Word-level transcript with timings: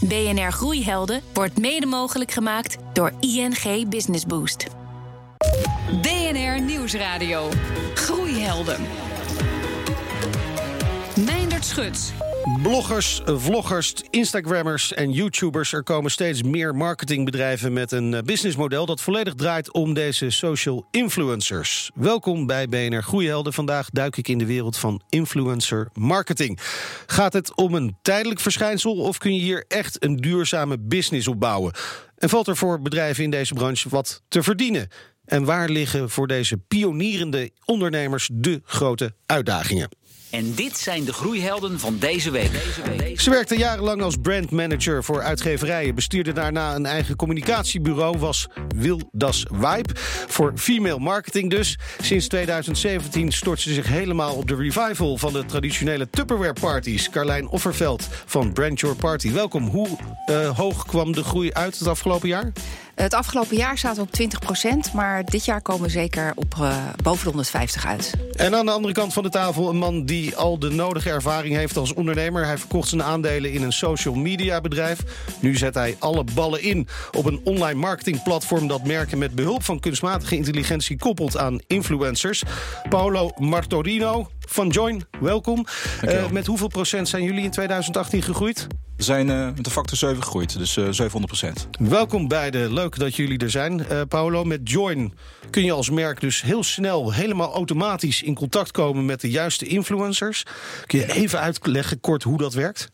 BNR 0.00 0.52
Groeihelden 0.52 1.22
wordt 1.34 1.58
mede 1.58 1.86
mogelijk 1.86 2.30
gemaakt 2.30 2.76
door 2.92 3.12
ING 3.20 3.88
Business 3.88 4.24
Boost. 4.24 4.66
BNR 6.02 6.60
Nieuwsradio. 6.60 7.48
Groeihelden. 7.94 8.80
Meindert 11.16 11.64
Schut. 11.64 12.12
Bloggers, 12.56 13.20
vloggers, 13.24 13.94
Instagrammers 14.10 14.92
en 14.92 15.12
YouTubers. 15.12 15.72
Er 15.72 15.82
komen 15.82 16.10
steeds 16.10 16.42
meer 16.42 16.74
marketingbedrijven 16.74 17.72
met 17.72 17.92
een 17.92 18.14
eh, 18.14 18.22
businessmodel 18.22 18.86
dat 18.86 19.00
volledig 19.00 19.34
draait 19.34 19.72
om 19.72 19.94
deze 19.94 20.30
social 20.30 20.86
influencers. 20.90 21.90
Welkom 21.94 22.46
bij 22.46 22.68
BNR 22.68 23.02
Groeihelden. 23.02 23.52
Vandaag 23.52 23.90
duik 23.90 24.16
ik 24.16 24.28
in 24.28 24.38
de 24.38 24.46
wereld 24.46 24.76
van 24.76 25.02
influencer 25.08 25.88
marketing. 25.92 26.58
Gaat 27.06 27.32
het 27.32 27.56
om 27.56 27.74
een 27.74 27.96
tijdelijk 28.02 28.40
verschijnsel 28.40 28.96
of 28.96 29.18
kun 29.18 29.34
je 29.34 29.40
hier 29.40 29.64
echt 29.68 30.04
een 30.04 30.16
duurzame 30.16 30.78
business 30.78 31.28
opbouwen? 31.28 31.72
En 32.16 32.28
valt 32.28 32.46
er 32.46 32.56
voor 32.56 32.82
bedrijven 32.82 33.24
in 33.24 33.30
deze 33.30 33.54
branche 33.54 33.88
wat 33.88 34.22
te 34.28 34.42
verdienen? 34.42 34.88
En 35.24 35.44
waar 35.44 35.68
liggen 35.68 36.10
voor 36.10 36.26
deze 36.26 36.56
pionierende 36.56 37.50
ondernemers 37.64 38.30
de 38.32 38.60
grote 38.64 39.14
uitdagingen? 39.26 39.97
En 40.30 40.54
dit 40.54 40.78
zijn 40.78 41.04
de 41.04 41.12
groeihelden 41.12 41.80
van 41.80 41.98
deze 41.98 42.30
week. 42.30 42.50
Ze 43.16 43.30
werkte 43.30 43.56
jarenlang 43.56 44.02
als 44.02 44.16
brandmanager 44.22 45.04
voor 45.04 45.22
uitgeverijen. 45.22 45.94
Bestuurde 45.94 46.32
daarna 46.32 46.74
een 46.74 46.86
eigen 46.86 47.16
communicatiebureau. 47.16 48.18
Was 48.18 48.48
Wildas 48.76 49.46
Vibe. 49.52 49.94
Voor 50.26 50.52
female 50.56 50.98
marketing 50.98 51.50
dus. 51.50 51.78
Sinds 52.00 52.28
2017 52.28 53.32
stort 53.32 53.60
ze 53.60 53.74
zich 53.74 53.86
helemaal 53.86 54.34
op 54.34 54.48
de 54.48 54.56
revival 54.56 55.16
van 55.16 55.32
de 55.32 55.44
traditionele 55.44 56.10
Tupperware 56.10 56.56
parties. 56.60 57.10
Carlijn 57.10 57.48
Offerveld 57.48 58.08
van 58.26 58.52
Brand 58.52 58.80
Your 58.80 58.96
Party. 58.96 59.32
Welkom. 59.32 59.66
Hoe 59.66 59.88
uh, 60.30 60.56
hoog 60.56 60.86
kwam 60.86 61.12
de 61.12 61.24
groei 61.24 61.52
uit 61.52 61.78
het 61.78 61.88
afgelopen 61.88 62.28
jaar? 62.28 62.52
Het 62.98 63.14
afgelopen 63.14 63.56
jaar 63.56 63.78
zaten 63.78 63.96
we 63.96 64.02
op 64.02 64.12
20 64.12 64.38
procent, 64.38 64.92
maar 64.92 65.24
dit 65.24 65.44
jaar 65.44 65.60
komen 65.62 65.82
we 65.82 65.88
zeker 65.88 66.32
op 66.34 66.54
uh, 66.60 66.76
boven 67.02 67.22
de 67.22 67.28
150 67.28 67.86
uit. 67.86 68.14
En 68.32 68.54
aan 68.54 68.66
de 68.66 68.72
andere 68.72 68.94
kant 68.94 69.12
van 69.12 69.22
de 69.22 69.28
tafel 69.28 69.68
een 69.68 69.76
man 69.76 70.04
die 70.04 70.36
al 70.36 70.58
de 70.58 70.70
nodige 70.70 71.10
ervaring 71.10 71.54
heeft 71.54 71.76
als 71.76 71.94
ondernemer. 71.94 72.44
Hij 72.44 72.58
verkocht 72.58 72.88
zijn 72.88 73.02
aandelen 73.02 73.52
in 73.52 73.62
een 73.62 73.72
social 73.72 74.14
media 74.14 74.60
bedrijf. 74.60 74.98
Nu 75.40 75.56
zet 75.56 75.74
hij 75.74 75.96
alle 75.98 76.24
ballen 76.34 76.62
in 76.62 76.88
op 77.12 77.24
een 77.24 77.40
online 77.44 77.78
marketingplatform 77.78 78.66
dat 78.66 78.84
merken 78.84 79.18
met 79.18 79.34
behulp 79.34 79.64
van 79.64 79.80
kunstmatige 79.80 80.36
intelligentie 80.36 80.98
koppelt 80.98 81.36
aan 81.36 81.60
influencers. 81.66 82.42
Paolo 82.88 83.30
Martorino 83.36 84.30
van 84.38 84.68
Join, 84.68 85.04
welkom. 85.20 85.66
Uh, 86.04 86.30
met 86.30 86.46
hoeveel 86.46 86.68
procent 86.68 87.08
zijn 87.08 87.22
jullie 87.22 87.44
in 87.44 87.50
2018 87.50 88.22
gegroeid? 88.22 88.66
We 88.98 89.04
zijn 89.04 89.28
uh, 89.28 89.44
met 89.44 89.64
de 89.64 89.70
factor 89.70 89.96
7 89.96 90.22
gegroeid, 90.22 90.58
dus 90.58 90.76
uh, 90.76 90.84
700 90.90 91.26
procent. 91.26 91.68
Welkom 91.78 92.28
beiden, 92.28 92.72
leuk 92.72 92.98
dat 92.98 93.16
jullie 93.16 93.38
er 93.38 93.50
zijn. 93.50 93.78
Uh, 93.90 94.00
Paolo, 94.08 94.44
met 94.44 94.60
Join 94.70 95.14
kun 95.50 95.64
je 95.64 95.72
als 95.72 95.90
merk 95.90 96.20
dus 96.20 96.42
heel 96.42 96.62
snel, 96.62 97.12
helemaal 97.12 97.54
automatisch 97.54 98.22
in 98.22 98.34
contact 98.34 98.70
komen 98.70 99.04
met 99.04 99.20
de 99.20 99.30
juiste 99.30 99.66
influencers. 99.66 100.42
Kun 100.86 100.98
je 100.98 101.12
even 101.12 101.40
uitleggen 101.40 102.00
kort 102.00 102.22
hoe 102.22 102.38
dat 102.38 102.54
werkt? 102.54 102.90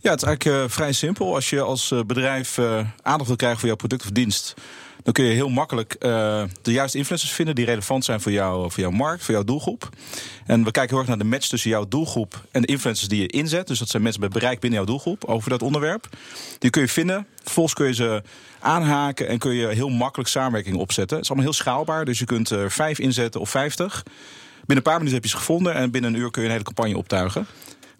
Ja, 0.00 0.10
het 0.10 0.22
is 0.22 0.28
eigenlijk 0.28 0.70
vrij 0.70 0.92
simpel. 0.92 1.34
Als 1.34 1.50
je 1.50 1.60
als 1.60 1.94
bedrijf 2.06 2.58
aandacht 3.02 3.26
wil 3.26 3.36
krijgen 3.36 3.58
voor 3.58 3.68
jouw 3.68 3.76
product 3.76 4.02
of 4.02 4.10
dienst 4.10 4.54
dan 5.02 5.12
kun 5.12 5.24
je 5.24 5.32
heel 5.32 5.48
makkelijk 5.48 5.96
uh, 6.00 6.42
de 6.62 6.72
juiste 6.72 6.98
influencers 6.98 7.32
vinden 7.32 7.54
die 7.54 7.64
relevant 7.64 8.04
zijn 8.04 8.20
voor, 8.20 8.32
jou, 8.32 8.70
voor 8.70 8.82
jouw 8.82 8.90
markt, 8.90 9.24
voor 9.24 9.34
jouw 9.34 9.44
doelgroep. 9.44 9.88
En 10.46 10.64
we 10.64 10.70
kijken 10.70 10.90
heel 10.90 10.98
erg 10.98 11.08
naar 11.08 11.18
de 11.18 11.24
match 11.24 11.48
tussen 11.48 11.70
jouw 11.70 11.88
doelgroep 11.88 12.46
en 12.50 12.60
de 12.60 12.66
influencers 12.66 13.08
die 13.08 13.20
je 13.20 13.26
inzet. 13.26 13.66
Dus 13.66 13.78
dat 13.78 13.88
zijn 13.88 14.02
mensen 14.02 14.20
met 14.20 14.32
bereik 14.32 14.60
binnen 14.60 14.78
jouw 14.78 14.88
doelgroep 14.88 15.24
over 15.24 15.50
dat 15.50 15.62
onderwerp. 15.62 16.08
Die 16.58 16.70
kun 16.70 16.82
je 16.82 16.88
vinden. 16.88 17.26
Vervolgens 17.42 17.74
kun 17.74 17.86
je 17.86 17.94
ze 17.94 18.22
aanhaken 18.58 19.28
en 19.28 19.38
kun 19.38 19.54
je 19.54 19.66
heel 19.66 19.88
makkelijk 19.88 20.28
samenwerking 20.28 20.76
opzetten. 20.76 21.16
Het 21.16 21.24
is 21.24 21.30
allemaal 21.30 21.50
heel 21.50 21.60
schaalbaar, 21.60 22.04
dus 22.04 22.18
je 22.18 22.24
kunt 22.24 22.50
er 22.50 22.70
vijf 22.70 22.98
inzetten 22.98 23.40
of 23.40 23.50
vijftig. 23.50 24.02
Binnen 24.70 24.76
een 24.76 24.82
paar 24.82 24.92
minuten 24.92 25.14
heb 25.14 25.24
je 25.24 25.30
ze 25.30 25.36
gevonden 25.36 25.74
en 25.74 25.90
binnen 25.90 26.14
een 26.14 26.20
uur 26.20 26.30
kun 26.30 26.42
je 26.42 26.48
een 26.48 26.52
hele 26.52 26.64
campagne 26.64 26.96
optuigen. 26.96 27.46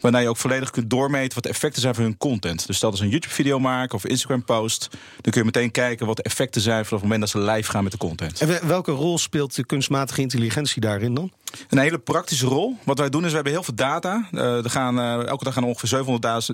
Waarna 0.01 0.19
je 0.19 0.29
ook 0.29 0.37
volledig 0.37 0.71
kunt 0.71 0.91
doormeten 0.91 1.35
wat 1.35 1.43
de 1.43 1.49
effecten 1.49 1.83
zijn 1.83 1.95
van 1.95 2.05
hun 2.05 2.17
content. 2.17 2.67
Dus 2.67 2.81
dat 2.81 2.97
ze 2.97 3.03
een 3.03 3.09
YouTube-video 3.09 3.59
maken 3.59 3.95
of 3.95 4.07
Instagram-post. 4.07 4.89
Dan 5.21 5.33
kun 5.33 5.41
je 5.41 5.45
meteen 5.45 5.71
kijken 5.71 6.07
wat 6.07 6.17
de 6.17 6.23
effecten 6.23 6.61
zijn 6.61 6.85
vanaf 6.85 7.01
het 7.01 7.03
moment 7.03 7.21
dat 7.21 7.29
ze 7.31 7.51
live 7.51 7.71
gaan 7.71 7.83
met 7.83 7.93
de 7.93 7.99
content. 7.99 8.41
En 8.41 8.69
welke 8.69 8.91
rol 8.91 9.19
speelt 9.19 9.55
de 9.55 9.65
kunstmatige 9.65 10.21
intelligentie 10.21 10.81
daarin 10.81 11.15
dan? 11.15 11.31
Een 11.69 11.79
hele 11.79 11.99
praktische 11.99 12.47
rol. 12.47 12.77
Wat 12.85 12.99
wij 12.99 13.09
doen 13.09 13.23
is, 13.23 13.29
we 13.29 13.35
hebben 13.35 13.53
heel 13.53 13.63
veel 13.63 13.75
data. 13.75 14.29
Uh, 14.33 14.65
er 14.65 14.71
gaan, 14.71 14.99
uh, 14.99 15.27
elke 15.27 15.45
dag 15.45 15.55
gaan 15.55 15.65
ongeveer 15.65 16.05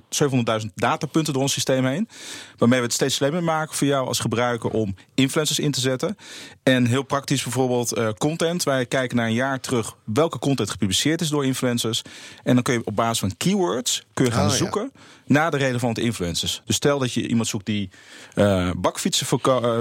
700.000 0.00 0.06
700 0.08 0.66
datapunten 0.74 1.32
door 1.32 1.42
ons 1.42 1.52
systeem 1.52 1.84
heen. 1.84 2.08
Waarmee 2.56 2.78
we 2.78 2.84
het 2.84 2.94
steeds 2.94 3.14
slimmer 3.14 3.42
maken 3.42 3.74
voor 3.74 3.86
jou 3.86 4.06
als 4.06 4.18
gebruiker 4.18 4.70
om 4.70 4.94
influencers 5.14 5.58
in 5.58 5.70
te 5.70 5.80
zetten. 5.80 6.16
En 6.62 6.86
heel 6.86 7.02
praktisch 7.02 7.42
bijvoorbeeld 7.42 7.98
uh, 7.98 8.08
content. 8.18 8.62
Wij 8.62 8.86
kijken 8.86 9.16
naar 9.16 9.26
een 9.26 9.32
jaar 9.32 9.60
terug 9.60 9.96
welke 10.04 10.38
content 10.38 10.70
gepubliceerd 10.70 11.20
is 11.20 11.28
door 11.28 11.44
influencers. 11.44 12.02
En 12.42 12.54
dan 12.54 12.62
kun 12.62 12.74
je 12.74 12.80
op 12.84 12.96
basis 12.96 13.18
van 13.18 13.36
keywords 13.36 14.04
kun 14.14 14.24
je 14.24 14.30
gaan 14.30 14.48
oh, 14.48 14.52
zoeken 14.52 14.90
ja. 14.94 15.00
naar 15.26 15.50
de 15.50 15.56
relevante 15.56 16.00
influencers. 16.00 16.62
Dus 16.64 16.76
stel 16.76 16.98
dat 16.98 17.12
je 17.12 17.28
iemand 17.28 17.48
zoekt 17.48 17.66
die, 17.66 17.90
bakfietsen 18.76 19.26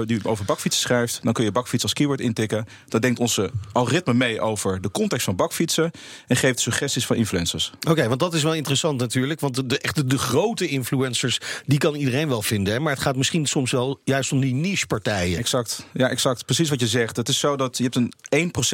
die 0.06 0.20
over 0.24 0.44
bakfietsen 0.44 0.82
schrijft. 0.82 1.20
Dan 1.22 1.32
kun 1.32 1.44
je 1.44 1.52
bakfiets 1.52 1.82
als 1.82 1.92
keyword 1.92 2.20
intikken. 2.20 2.66
Dat 2.88 3.02
denkt 3.02 3.18
onze 3.18 3.50
algoritme 3.72 4.14
mee 4.14 4.40
over 4.40 4.80
de 4.80 4.90
content 4.90 5.05
context 5.08 5.26
van 5.26 5.46
bakfietsen 5.46 5.90
en 6.26 6.36
geeft 6.36 6.60
suggesties 6.60 7.06
van 7.06 7.16
influencers. 7.16 7.72
Oké, 7.88 8.08
want 8.08 8.20
dat 8.20 8.34
is 8.34 8.42
wel 8.42 8.54
interessant 8.54 9.00
natuurlijk. 9.00 9.40
Want 9.40 9.54
de, 9.54 9.66
de, 9.66 9.78
echt 9.78 10.10
de 10.10 10.18
grote 10.18 10.68
influencers, 10.68 11.40
die 11.66 11.78
kan 11.78 11.94
iedereen 11.94 12.28
wel 12.28 12.42
vinden. 12.42 12.72
Hè? 12.72 12.80
Maar 12.80 12.92
het 12.92 13.02
gaat 13.02 13.16
misschien 13.16 13.46
soms 13.46 13.70
wel 13.70 14.00
juist 14.04 14.32
om 14.32 14.40
die 14.40 14.54
niche-partijen. 14.54 15.38
Exact, 15.38 15.86
ja, 15.92 16.08
exact. 16.08 16.44
Precies 16.44 16.68
wat 16.68 16.80
je 16.80 16.86
zegt. 16.86 17.16
Het 17.16 17.28
is 17.28 17.38
zo 17.38 17.56
dat 17.56 17.76
je 17.76 17.82
hebt 17.82 17.96
een 17.96 18.12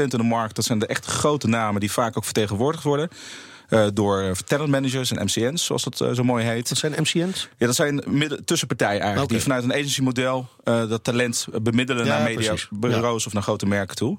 1% 0.00 0.02
in 0.02 0.08
de 0.08 0.22
markt. 0.22 0.56
Dat 0.56 0.64
zijn 0.64 0.78
de 0.78 0.86
echt 0.86 1.06
grote 1.06 1.48
namen 1.48 1.80
die 1.80 1.92
vaak 1.92 2.16
ook 2.16 2.24
vertegenwoordigd 2.24 2.84
worden. 2.84 3.08
Uh, 3.72 3.86
door 3.94 4.36
talentmanagers 4.44 5.10
en 5.10 5.24
MCN's, 5.24 5.64
zoals 5.64 5.82
dat 5.82 6.00
uh, 6.00 6.10
zo 6.12 6.24
mooi 6.24 6.44
heet. 6.44 6.68
Wat 6.68 6.78
zijn 6.78 6.92
MCN's? 6.92 7.48
Ja, 7.58 7.66
dat 7.66 7.74
zijn 7.74 8.02
midden, 8.06 8.44
tussenpartijen 8.44 9.00
eigenlijk. 9.00 9.24
Okay. 9.24 9.36
Die 9.36 9.46
vanuit 9.46 9.64
een 9.64 9.72
agency-model 9.72 10.48
uh, 10.64 10.88
dat 10.88 11.04
talent 11.04 11.46
bemiddelen 11.62 12.04
ja, 12.04 12.18
naar 12.18 12.22
mediabureaus 12.22 13.22
ja. 13.22 13.26
of 13.26 13.32
naar 13.32 13.42
grote 13.42 13.66
merken 13.66 13.96
toe. 13.96 14.16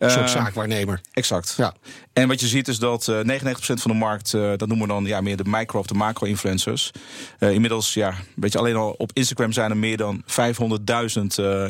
Een 0.00 0.10
soort 0.10 0.30
zaakwaarnemer. 0.30 1.00
Exact. 1.12 1.54
Ja. 1.56 1.74
En 2.12 2.28
wat 2.28 2.40
je 2.40 2.46
ziet 2.46 2.68
is 2.68 2.78
dat 2.78 3.10
99% 3.10 3.22
van 3.54 3.90
de 3.90 3.96
markt, 3.96 4.30
dat 4.30 4.66
noemen 4.66 4.80
we 4.80 4.86
dan 4.86 5.04
ja, 5.04 5.20
meer 5.20 5.36
de 5.36 5.44
micro- 5.46 5.78
of 5.78 5.86
de 5.86 5.94
macro-influencers. 5.94 6.90
inmiddels, 7.38 7.94
ja, 7.94 8.14
weet 8.36 8.52
je, 8.52 8.58
alleen 8.58 8.76
al 8.76 8.94
op 8.98 9.10
Instagram 9.12 9.52
zijn 9.52 9.70
er 9.70 9.76
meer 9.76 9.96
dan 9.96 10.22
500.000 10.26 10.26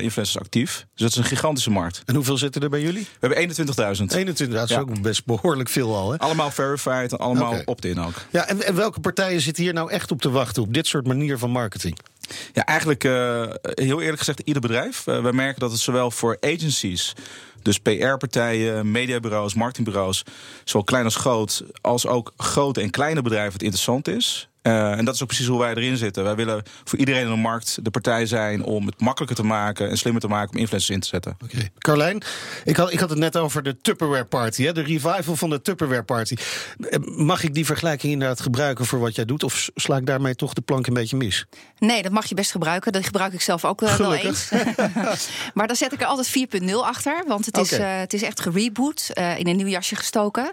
influencers 0.01 0.39
actief. 0.39 0.87
Dus 0.95 1.01
dat 1.01 1.11
is 1.11 1.17
een 1.17 1.25
gigantische 1.25 1.71
markt. 1.71 2.03
En 2.05 2.15
hoeveel 2.15 2.39
zitten 2.39 2.63
er 2.63 2.71
bij 2.71 2.81
jullie? 2.81 3.07
We 3.21 3.27
hebben 3.27 3.39
21.000. 3.39 4.15
21, 4.15 4.49
dat 4.59 4.71
is 4.71 4.77
ook 4.77 5.03
best 5.03 5.25
behoorlijk 5.25 5.69
veel 5.69 5.97
al. 5.97 6.11
Hè? 6.11 6.19
Allemaal 6.19 6.51
verified 6.51 7.19
allemaal 7.19 7.51
okay. 7.51 7.63
opt-in 7.65 8.01
ook. 8.01 8.15
Ja, 8.31 8.47
en, 8.47 8.63
en, 8.63 8.75
welke 8.75 9.01
partijen 9.01 9.41
zitten 9.41 9.63
hier 9.63 9.73
nou 9.73 9.91
echt 9.91 10.11
op 10.11 10.21
te 10.21 10.31
wachten 10.31 10.63
op 10.63 10.75
dit 10.75 10.87
soort 10.87 11.07
manier 11.07 11.39
van 11.39 11.51
marketing? 11.51 11.99
Ja, 12.53 12.65
eigenlijk 12.65 13.05
uh, 13.05 13.45
heel 13.63 14.01
eerlijk 14.01 14.19
gezegd 14.19 14.41
ieder 14.41 14.63
bedrijf. 14.63 15.07
Uh, 15.07 15.23
we 15.23 15.33
merken 15.33 15.61
dat 15.61 15.71
het 15.71 15.81
zowel 15.81 16.11
voor 16.11 16.37
agencies, 16.41 17.13
dus 17.63 17.79
PR-partijen, 17.79 18.91
mediabureaus, 18.91 19.55
marketingbureaus, 19.55 20.23
zowel 20.65 20.85
klein 20.85 21.05
als 21.05 21.17
groot, 21.17 21.65
als 21.81 22.07
ook 22.07 22.33
grote 22.37 22.81
en 22.81 22.91
kleine 22.91 23.23
bedrijven 23.23 23.53
het 23.53 23.63
interessant 23.63 24.09
is. 24.09 24.50
Uh, 24.63 24.99
en 24.99 25.05
dat 25.05 25.15
is 25.15 25.23
ook 25.23 25.29
precies 25.29 25.47
hoe 25.47 25.59
wij 25.59 25.75
erin 25.75 25.97
zitten. 25.97 26.25
Wij 26.25 26.35
willen 26.35 26.63
voor 26.85 26.99
iedereen 26.99 27.23
in 27.23 27.29
de 27.29 27.37
markt 27.37 27.85
de 27.85 27.91
partij 27.91 28.27
zijn 28.27 28.65
om 28.65 28.87
het 28.87 29.01
makkelijker 29.01 29.37
te 29.37 29.43
maken 29.43 29.91
en 29.91 29.99
slimmer 29.99 30.23
te 30.23 30.29
maken 30.29 30.53
om 30.53 30.59
influencers 30.59 30.95
in 30.95 31.01
te 31.01 31.09
zetten. 31.09 31.37
Oké. 31.45 31.55
Okay. 31.55 31.71
Carlijn, 31.79 32.23
ik 32.65 32.77
had, 32.77 32.93
ik 32.93 33.01
had 33.01 33.11
het 33.11 33.19
net 33.19 33.37
over 33.37 33.63
de 33.63 33.81
Tupperware 33.81 34.25
Party, 34.25 34.63
hè? 34.63 34.73
de 34.73 34.83
revival 34.83 35.37
van 35.37 35.51
de 35.51 35.63
Tupperware 35.63 36.03
Party. 36.03 36.37
Mag 37.05 37.43
ik 37.43 37.55
die 37.55 37.65
vergelijking 37.67 38.13
inderdaad 38.13 38.41
gebruiken 38.41 38.87
voor 38.87 38.99
wat 38.99 39.15
jij 39.15 39.25
doet? 39.25 39.43
Of 39.43 39.71
sla 39.75 39.97
ik 39.97 40.07
daarmee 40.07 40.35
toch 40.35 40.53
de 40.55 40.61
plank 40.61 40.87
een 40.87 40.95
beetje 40.95 41.17
mis? 41.17 41.47
Nee, 41.79 42.03
dat 42.03 42.13
mag 42.13 42.27
je 42.27 42.35
best 42.35 42.51
gebruiken. 42.51 42.93
Dat 42.93 43.05
gebruik 43.05 43.33
ik 43.33 43.41
zelf 43.41 43.65
ook 43.65 43.83
uh, 43.83 43.95
wel 43.95 44.15
eens. 44.15 44.49
maar 45.55 45.67
dan 45.67 45.77
zet 45.77 45.93
ik 45.93 46.01
er 46.01 46.07
altijd 46.07 46.61
4.0 46.63 46.75
achter, 46.75 47.25
want 47.27 47.47
het 47.47 47.57
is, 47.57 47.73
okay. 47.73 47.95
uh, 47.95 48.01
het 48.01 48.13
is 48.13 48.23
echt 48.23 48.41
gereboot, 48.41 49.11
in 49.37 49.47
een 49.49 49.57
nieuw 49.57 49.67
jasje 49.67 49.97
gestoken. 49.97 50.51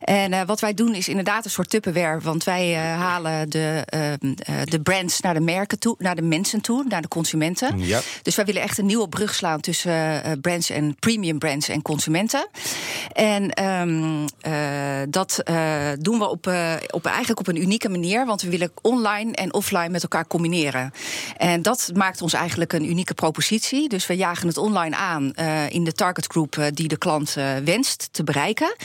En 0.00 0.46
wat 0.46 0.60
wij 0.60 0.74
doen 0.74 0.94
is 0.94 1.08
inderdaad 1.08 1.44
een 1.44 1.50
soort 1.50 1.70
Tupperware, 1.70 2.20
want 2.20 2.44
wij 2.44 2.74
halen 2.74 3.37
de, 3.48 3.86
uh, 3.94 4.60
de 4.64 4.80
brands 4.80 5.20
naar 5.20 5.34
de 5.34 5.40
merken 5.40 5.78
toe, 5.78 5.94
naar 5.98 6.16
de 6.16 6.22
mensen 6.22 6.60
toe, 6.60 6.84
naar 6.88 7.02
de 7.02 7.08
consumenten. 7.08 7.78
Ja. 7.78 8.00
Dus 8.22 8.34
wij 8.36 8.44
willen 8.44 8.62
echt 8.62 8.78
een 8.78 8.86
nieuwe 8.86 9.08
brug 9.08 9.34
slaan 9.34 9.60
tussen 9.60 9.92
uh, 9.92 10.32
brands 10.40 10.70
en 10.70 10.96
premium 10.98 11.38
brands 11.38 11.68
en 11.68 11.82
consumenten. 11.82 12.48
En 13.12 13.64
um, 13.64 14.24
uh, 14.46 14.58
dat 15.08 15.42
doen 16.00 16.18
we 16.18 16.28
op, 16.28 16.46
op 16.90 17.06
eigenlijk 17.06 17.40
op 17.40 17.48
een 17.48 17.62
unieke 17.62 17.88
manier, 17.88 18.26
want 18.26 18.42
we 18.42 18.48
willen 18.48 18.70
online 18.82 19.32
en 19.32 19.54
offline 19.54 19.88
met 19.88 20.02
elkaar 20.02 20.26
combineren. 20.26 20.92
En 21.36 21.62
dat 21.62 21.90
maakt 21.94 22.22
ons 22.22 22.32
eigenlijk 22.32 22.72
een 22.72 22.90
unieke 22.90 23.14
propositie. 23.14 23.88
Dus 23.88 24.06
we 24.06 24.16
jagen 24.16 24.46
het 24.46 24.56
online 24.56 24.96
aan 24.96 25.34
in 25.68 25.84
de 25.84 25.92
target 25.92 26.26
group 26.26 26.70
die 26.74 26.88
de 26.88 26.98
klant 26.98 27.36
wenst 27.64 28.08
te 28.12 28.24
bereiken. 28.24 28.76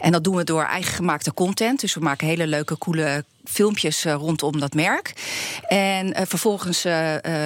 En 0.00 0.12
dat 0.12 0.24
doen 0.24 0.36
we 0.36 0.44
door 0.44 0.64
eigen 0.64 0.94
gemaakte 0.94 1.34
content. 1.34 1.80
Dus 1.80 1.94
we 1.94 2.00
maken 2.00 2.26
hele 2.26 2.46
leuke, 2.46 2.78
coole 2.78 3.24
filmpjes 3.44 4.04
rondom 4.04 4.60
dat 4.60 4.74
merk. 4.74 5.12
En 5.68 6.26
vervolgens 6.26 6.84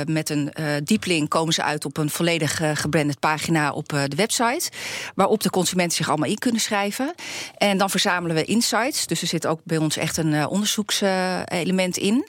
met 0.07 0.31
een 0.31 0.53
diepling 0.85 1.29
komen 1.29 1.55
ze 1.55 1.63
uit 1.63 1.85
op 1.85 1.97
een 1.97 2.11
volledig 2.11 2.61
gebranded 2.75 3.21
pagina 3.21 3.73
op 3.73 3.89
de 3.89 4.17
website. 4.17 4.71
Waarop 5.15 5.43
de 5.43 5.51
consumenten 5.51 5.97
zich 5.97 6.09
allemaal 6.09 6.29
in 6.29 6.39
kunnen 6.39 6.61
schrijven. 6.61 7.15
En 7.57 7.79
dan 7.79 7.91
verzamelen 7.91 8.37
we 8.37 8.45
insights. 8.45 9.07
Dus 9.07 9.21
er 9.23 9.27
zit 9.27 9.47
ook 9.47 9.61
bij 9.65 9.77
ons 9.77 9.97
echt 9.97 10.17
een 10.17 10.47
onderzoekselement 10.47 11.97
in. 11.97 12.29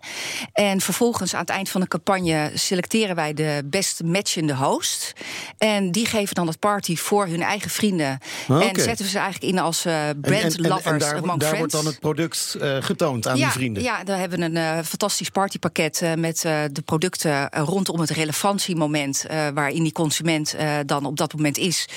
En 0.54 0.82
vervolgens 0.82 1.34
aan 1.34 1.40
het 1.40 1.50
eind 1.50 1.70
van 1.70 1.82
de 1.82 1.88
campagne 1.88 2.52
selecteren 2.54 3.16
wij 3.16 3.34
de 3.34 3.62
best 3.66 4.04
matchende 4.04 4.56
host. 4.56 5.14
En 5.58 5.92
die 5.92 6.06
geven 6.06 6.36
dan 6.36 6.48
het 6.48 6.60
party 6.60 6.96
voor 6.96 7.28
hun 7.28 7.42
eigen 7.42 7.70
vrienden. 7.70 8.20
En 8.48 8.76
zetten 8.76 9.06
we 9.06 9.12
ze 9.12 9.18
eigenlijk 9.18 9.54
in 9.54 9.60
als 9.60 9.82
brand 10.22 10.60
lovers 10.60 10.86
en, 10.86 10.98
daar, 10.98 11.16
among 11.16 11.40
daar 11.40 11.58
wordt 11.58 11.72
dan 11.72 11.86
het 11.86 12.00
product 12.00 12.56
uh, 12.62 12.78
getoond 12.80 13.28
aan 13.28 13.38
ja, 13.38 13.52
vrienden. 13.56 13.84
Ja, 13.84 14.04
daar 14.04 14.20
hebben 14.20 14.40
we 14.40 14.46
een 14.46 14.56
uh, 14.56 14.80
fantastisch 14.84 15.30
partypakket 15.30 16.04
met 16.16 16.42
de 16.72 16.82
producten 16.86 17.50
rondom 17.50 18.00
het 18.00 18.10
relevantiemoment 18.10 19.26
waarin 19.54 19.84
die 19.84 19.92
consument 19.92 20.56
dan 20.86 21.06
op 21.06 21.18
dat 21.18 21.34
moment 21.34 21.58
is. 21.58 21.88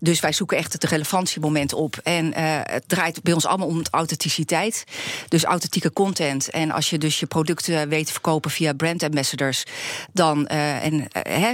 Dus 0.00 0.20
wij 0.20 0.32
zoeken 0.32 0.56
echt 0.56 0.72
het 0.72 0.84
relevantiemoment 0.84 1.72
op. 1.72 1.96
En 2.02 2.34
het 2.70 2.84
draait 2.86 3.22
bij 3.22 3.32
ons 3.32 3.46
allemaal 3.46 3.66
om 3.66 3.82
authenticiteit. 3.90 4.84
Dus 5.28 5.44
authentieke 5.44 5.92
content. 5.92 6.50
En 6.50 6.70
als 6.70 6.90
je 6.90 6.98
dus 6.98 7.20
je 7.20 7.26
producten 7.26 7.88
weet 7.88 8.06
te 8.06 8.12
verkopen 8.12 8.50
via 8.50 8.72
brand 8.72 9.02
ambassadors, 9.02 9.64
dan 10.12 10.46
en 10.46 11.08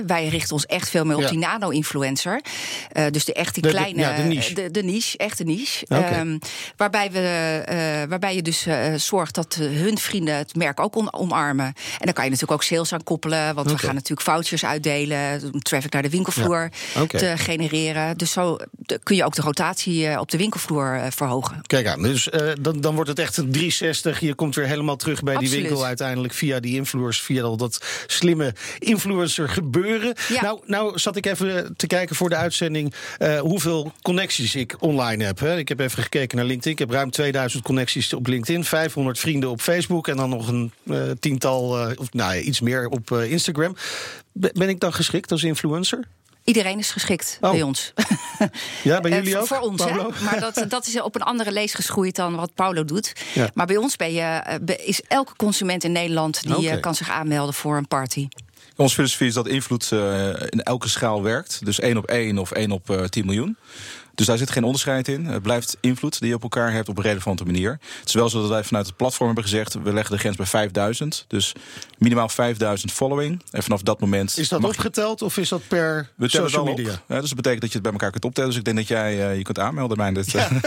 wij 0.07 0.29
richten 0.29 0.53
ons 0.53 0.67
echt 0.67 0.91
veel 0.91 1.05
meer 1.05 1.17
op 1.17 1.29
die 1.29 1.39
nano-influencer. 1.39 2.41
dus 3.11 3.25
de 3.25 3.33
echt 3.33 3.55
die 3.55 3.69
kleine. 3.69 4.15
De, 4.15 4.23
de, 4.23 4.29
niche. 4.29 4.55
De, 4.55 4.71
de 4.71 4.83
niche, 4.83 5.19
echt 5.19 5.39
de 5.39 5.45
niche. 5.45 5.87
Um, 5.89 6.39
waarbij, 6.77 7.11
we, 7.11 8.05
waarbij 8.09 8.35
je 8.35 8.43
dus 8.43 8.67
zorgt 8.97 9.35
dat 9.35 9.54
hun 9.55 9.99
vrienden 9.99 10.37
het 10.37 10.55
merk 10.55 10.81
ook 10.81 11.09
omarmen. 11.11 11.67
En 11.67 12.05
dan 12.05 12.13
kan 12.13 12.25
je 12.25 12.31
natuurlijk 12.31 12.61
ook 12.61 12.63
sales 12.63 12.93
aan 12.93 13.03
koppelen. 13.03 13.55
Want 13.55 13.67
okay. 13.67 13.73
we 13.73 13.87
gaan 13.87 13.95
natuurlijk 13.95 14.29
vouchers 14.29 14.65
uitdelen. 14.65 15.51
Om 15.53 15.61
traffic 15.61 15.93
naar 15.93 16.03
de 16.03 16.11
winkelvloer 16.11 16.71
ja. 16.95 17.03
okay. 17.03 17.21
te 17.21 17.33
genereren. 17.37 18.17
Dus 18.17 18.33
zo 18.33 18.57
kun 19.03 19.17
je 19.17 19.25
ook 19.25 19.35
de 19.35 19.43
rotatie 19.43 20.21
op 20.21 20.31
de 20.31 20.37
winkelvloer 20.37 21.01
verhogen. 21.11 21.61
Kijk 21.67 21.87
aan, 21.87 22.03
dus 22.03 22.29
dan, 22.61 22.81
dan 22.81 22.95
wordt 22.95 23.11
het 23.11 23.19
echt 23.19 23.37
een 23.37 23.51
360. 23.51 24.21
Je 24.21 24.35
komt 24.35 24.55
weer 24.55 24.67
helemaal 24.67 24.97
terug 24.97 25.23
bij 25.23 25.35
Absoluut. 25.35 25.55
die 25.55 25.63
winkel 25.63 25.87
uiteindelijk 25.87 26.35
via 26.35 26.61
die 26.61 26.75
influencers. 26.75 27.23
Via 27.25 27.43
al 27.43 27.57
dat 27.57 27.85
slimme 28.07 28.55
influencer 28.79 29.49
gebeuren. 29.49 30.15
Ja. 30.29 30.43
Nou, 30.43 30.61
nou 30.67 30.99
zat 30.99 31.17
ik 31.17 31.27
even 31.27 31.75
te 31.77 31.87
kijken 31.87 32.17
voor 32.17 32.29
de 32.29 32.37
uitzending 32.37 32.95
uh, 33.19 33.41
hoeveel 33.41 33.93
connecties 34.03 34.55
ik 34.55 34.77
online 34.79 35.25
heb. 35.25 35.39
Hè. 35.39 35.57
Ik 35.57 35.69
heb 35.69 35.81
even 35.81 36.03
gekeken 36.03 36.37
naar 36.37 36.47
LinkedIn. 36.47 36.73
Ik 36.73 36.79
heb 36.79 36.91
ruim 36.91 37.11
2000 37.11 37.63
connecties 37.63 38.13
op 38.13 38.27
LinkedIn, 38.27 38.65
500 38.65 39.19
vrienden 39.19 39.44
op 39.49 39.61
Facebook 39.61 40.09
en 40.09 40.17
dan 40.17 40.29
nog 40.29 40.49
een 40.49 40.73
uh, 40.85 41.11
tiental, 41.21 41.91
uh, 41.91 41.99
of 41.99 42.13
nou 42.13 42.35
ja, 42.35 42.41
iets 42.41 42.61
meer 42.61 42.89
op 42.89 43.11
Instagram. 43.11 43.77
Ben 44.33 44.69
ik 44.69 44.81
dan 44.81 44.93
geschikt 44.93 45.33
als 45.33 45.43
influencer? 45.43 46.05
Iedereen 46.45 46.79
is 46.79 46.91
geschikt 46.91 47.39
oh. 47.41 47.51
bij 47.51 47.63
ons. 47.63 47.93
Ja, 48.83 49.01
bij 49.01 49.11
jullie 49.11 49.39
ook? 49.39 49.47
Voor 49.47 49.59
ons, 49.59 49.85
hè? 49.85 49.95
maar 50.25 50.41
dat, 50.41 50.65
dat 50.69 50.87
is 50.87 51.01
op 51.01 51.15
een 51.15 51.23
andere 51.23 51.53
lees 51.53 51.75
geschoeid 51.75 52.17
dan 52.17 52.37
wat 52.37 52.55
Paulo 52.55 52.85
doet. 52.85 53.13
Ja. 53.35 53.51
Maar 53.55 53.67
bij 53.67 53.77
ons 53.77 53.97
ben 53.97 54.13
je, 54.13 54.43
is 54.85 55.03
elke 55.09 55.37
consument 55.37 55.85
in 55.85 55.93
Nederland 55.93 56.43
die 56.43 56.57
okay. 56.57 56.81
kan 56.81 56.95
zich 56.95 57.11
aanmelden 57.11 57.55
voor 57.55 57.77
een 57.77 57.89
party. 57.89 58.29
Onze 58.77 58.95
filosofie 58.95 59.27
is 59.27 59.35
dat 59.35 59.49
invloed 59.49 59.91
in 60.49 60.63
elke 60.63 60.89
schaal 60.89 61.23
werkt. 61.23 61.65
Dus 61.65 61.81
één 61.81 61.97
op 61.97 62.05
één 62.05 62.39
of 62.39 62.51
één 62.51 62.71
op 62.71 62.91
uh, 62.91 63.05
10 63.05 63.25
miljoen. 63.27 63.57
Dus 64.15 64.27
daar 64.27 64.39
zit 64.39 64.51
geen 64.51 64.65
onderscheid 64.65 65.09
in. 65.09 65.27
Het 65.27 65.43
blijft 65.43 65.77
invloed 65.81 66.19
die 66.21 66.29
je 66.29 66.35
op 66.35 66.43
elkaar 66.43 66.73
hebt 66.73 66.89
op 66.89 66.97
een 66.97 67.03
relevante 67.03 67.45
manier. 67.45 67.79
Het 67.99 68.09
is 68.09 68.15
wel 68.15 68.29
zo 68.29 68.41
dat 68.41 68.51
wij 68.51 68.65
vanuit 68.65 68.87
het 68.87 68.97
platform 68.97 69.27
hebben 69.27 69.45
gezegd... 69.45 69.75
we 69.83 69.93
leggen 69.93 70.15
de 70.15 70.19
grens 70.19 70.37
bij 70.37 70.47
5000. 70.47 71.25
Dus 71.29 71.53
minimaal 71.99 72.29
5000 72.29 72.93
following. 72.93 73.43
En 73.51 73.63
vanaf 73.63 73.83
dat 73.83 74.01
moment... 74.01 74.39
Is 74.39 74.49
dat 74.49 74.65
opgeteld 74.65 75.23
of 75.23 75.37
is 75.37 75.49
dat 75.49 75.69
per 75.69 76.09
we 76.17 76.29
social 76.29 76.65
media? 76.65 76.93
Op. 76.93 77.03
Ja, 77.09 77.21
dus 77.21 77.29
dat 77.29 77.37
betekent 77.37 77.61
dat 77.61 77.71
je 77.71 77.75
het 77.75 77.83
bij 77.83 77.93
elkaar 77.93 78.11
kunt 78.11 78.25
optellen. 78.25 78.51
Dus 78.51 78.59
ik 78.59 78.65
denk 78.65 78.77
dat 78.77 78.89
jij 78.89 79.31
uh, 79.31 79.37
je 79.37 79.43
kunt 79.43 79.59
aanmelden 79.59 79.97
bij 79.97 80.13
dit. 80.13 80.31
Ja. 80.31 80.51
um, 80.51 80.61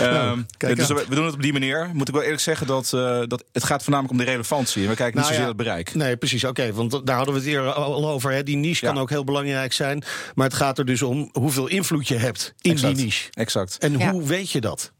nou, 0.58 0.74
dus 0.74 0.86
we, 0.86 1.04
we, 1.08 1.14
doen 1.14 1.24
het 1.24 1.34
op 1.34 1.42
die 1.42 1.52
manier. 1.52 1.90
Moet 1.92 2.08
ik 2.08 2.14
wel 2.14 2.22
eerlijk 2.22 2.42
zeggen 2.42 2.66
dat, 2.66 2.92
uh, 2.94 3.22
dat 3.26 3.44
het 3.52 3.64
gaat 3.64 3.82
voornamelijk 3.82 4.18
om 4.18 4.24
de 4.24 4.30
relevantie. 4.30 4.82
En 4.82 4.88
we 4.88 4.94
kijken 4.94 5.20
nou 5.20 5.26
niet 5.26 5.26
zozeer 5.26 5.40
ja, 5.40 5.48
het 5.48 5.56
bereik. 5.56 5.94
Nee, 5.94 6.16
precies. 6.16 6.44
Oké, 6.44 6.60
okay, 6.60 6.72
want 6.72 7.06
daar 7.06 7.16
hadden 7.16 7.34
we 7.34 7.40
het 7.40 7.48
eerder 7.48 7.72
al 7.72 8.08
over. 8.08 8.32
Hè. 8.32 8.42
Die 8.42 8.56
niche 8.56 8.84
kan 8.86 8.98
ook 8.98 9.10
heel 9.10 9.24
belangrijk 9.24 9.72
zijn. 9.72 10.04
Maar 10.34 10.46
het 10.46 10.56
gaat 10.56 10.78
er 10.78 10.84
dus 10.84 11.02
om 11.02 11.30
hoeveel 11.32 11.66
invloed 11.66 12.08
je 12.08 12.16
hebt 12.16 12.54
in 12.60 12.70
Exact. 12.70 12.94
die 12.96 13.04
niche. 13.04 13.28
Exact. 13.32 13.78
En 13.78 13.98
Ja. 13.98 14.10
hoe 14.10 14.22
weet 14.26 14.50
je 14.50 14.60
dat? 14.60 14.92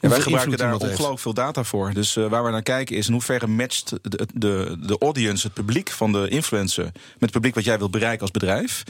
Ja, 0.00 0.08
wij 0.08 0.20
gebruiken 0.20 0.58
daar 0.58 0.70
heeft? 0.70 0.82
ongelooflijk 0.82 1.20
veel 1.20 1.34
data 1.34 1.64
voor. 1.64 1.92
Dus 1.94 2.16
uh, 2.16 2.26
waar 2.26 2.44
we 2.44 2.50
naar 2.50 2.62
kijken 2.62 2.96
is 2.96 3.06
in 3.06 3.12
hoeverre 3.12 3.46
matcht 3.46 3.92
de, 4.02 4.26
de, 4.34 4.76
de 4.80 4.98
audience, 4.98 5.46
het 5.46 5.54
publiek 5.54 5.90
van 5.90 6.12
de 6.12 6.28
influencer, 6.28 6.84
met 6.84 6.94
het 7.18 7.30
publiek 7.30 7.54
wat 7.54 7.64
jij 7.64 7.78
wilt 7.78 7.90
bereiken 7.90 8.20
als 8.20 8.30
bedrijf. 8.30 8.82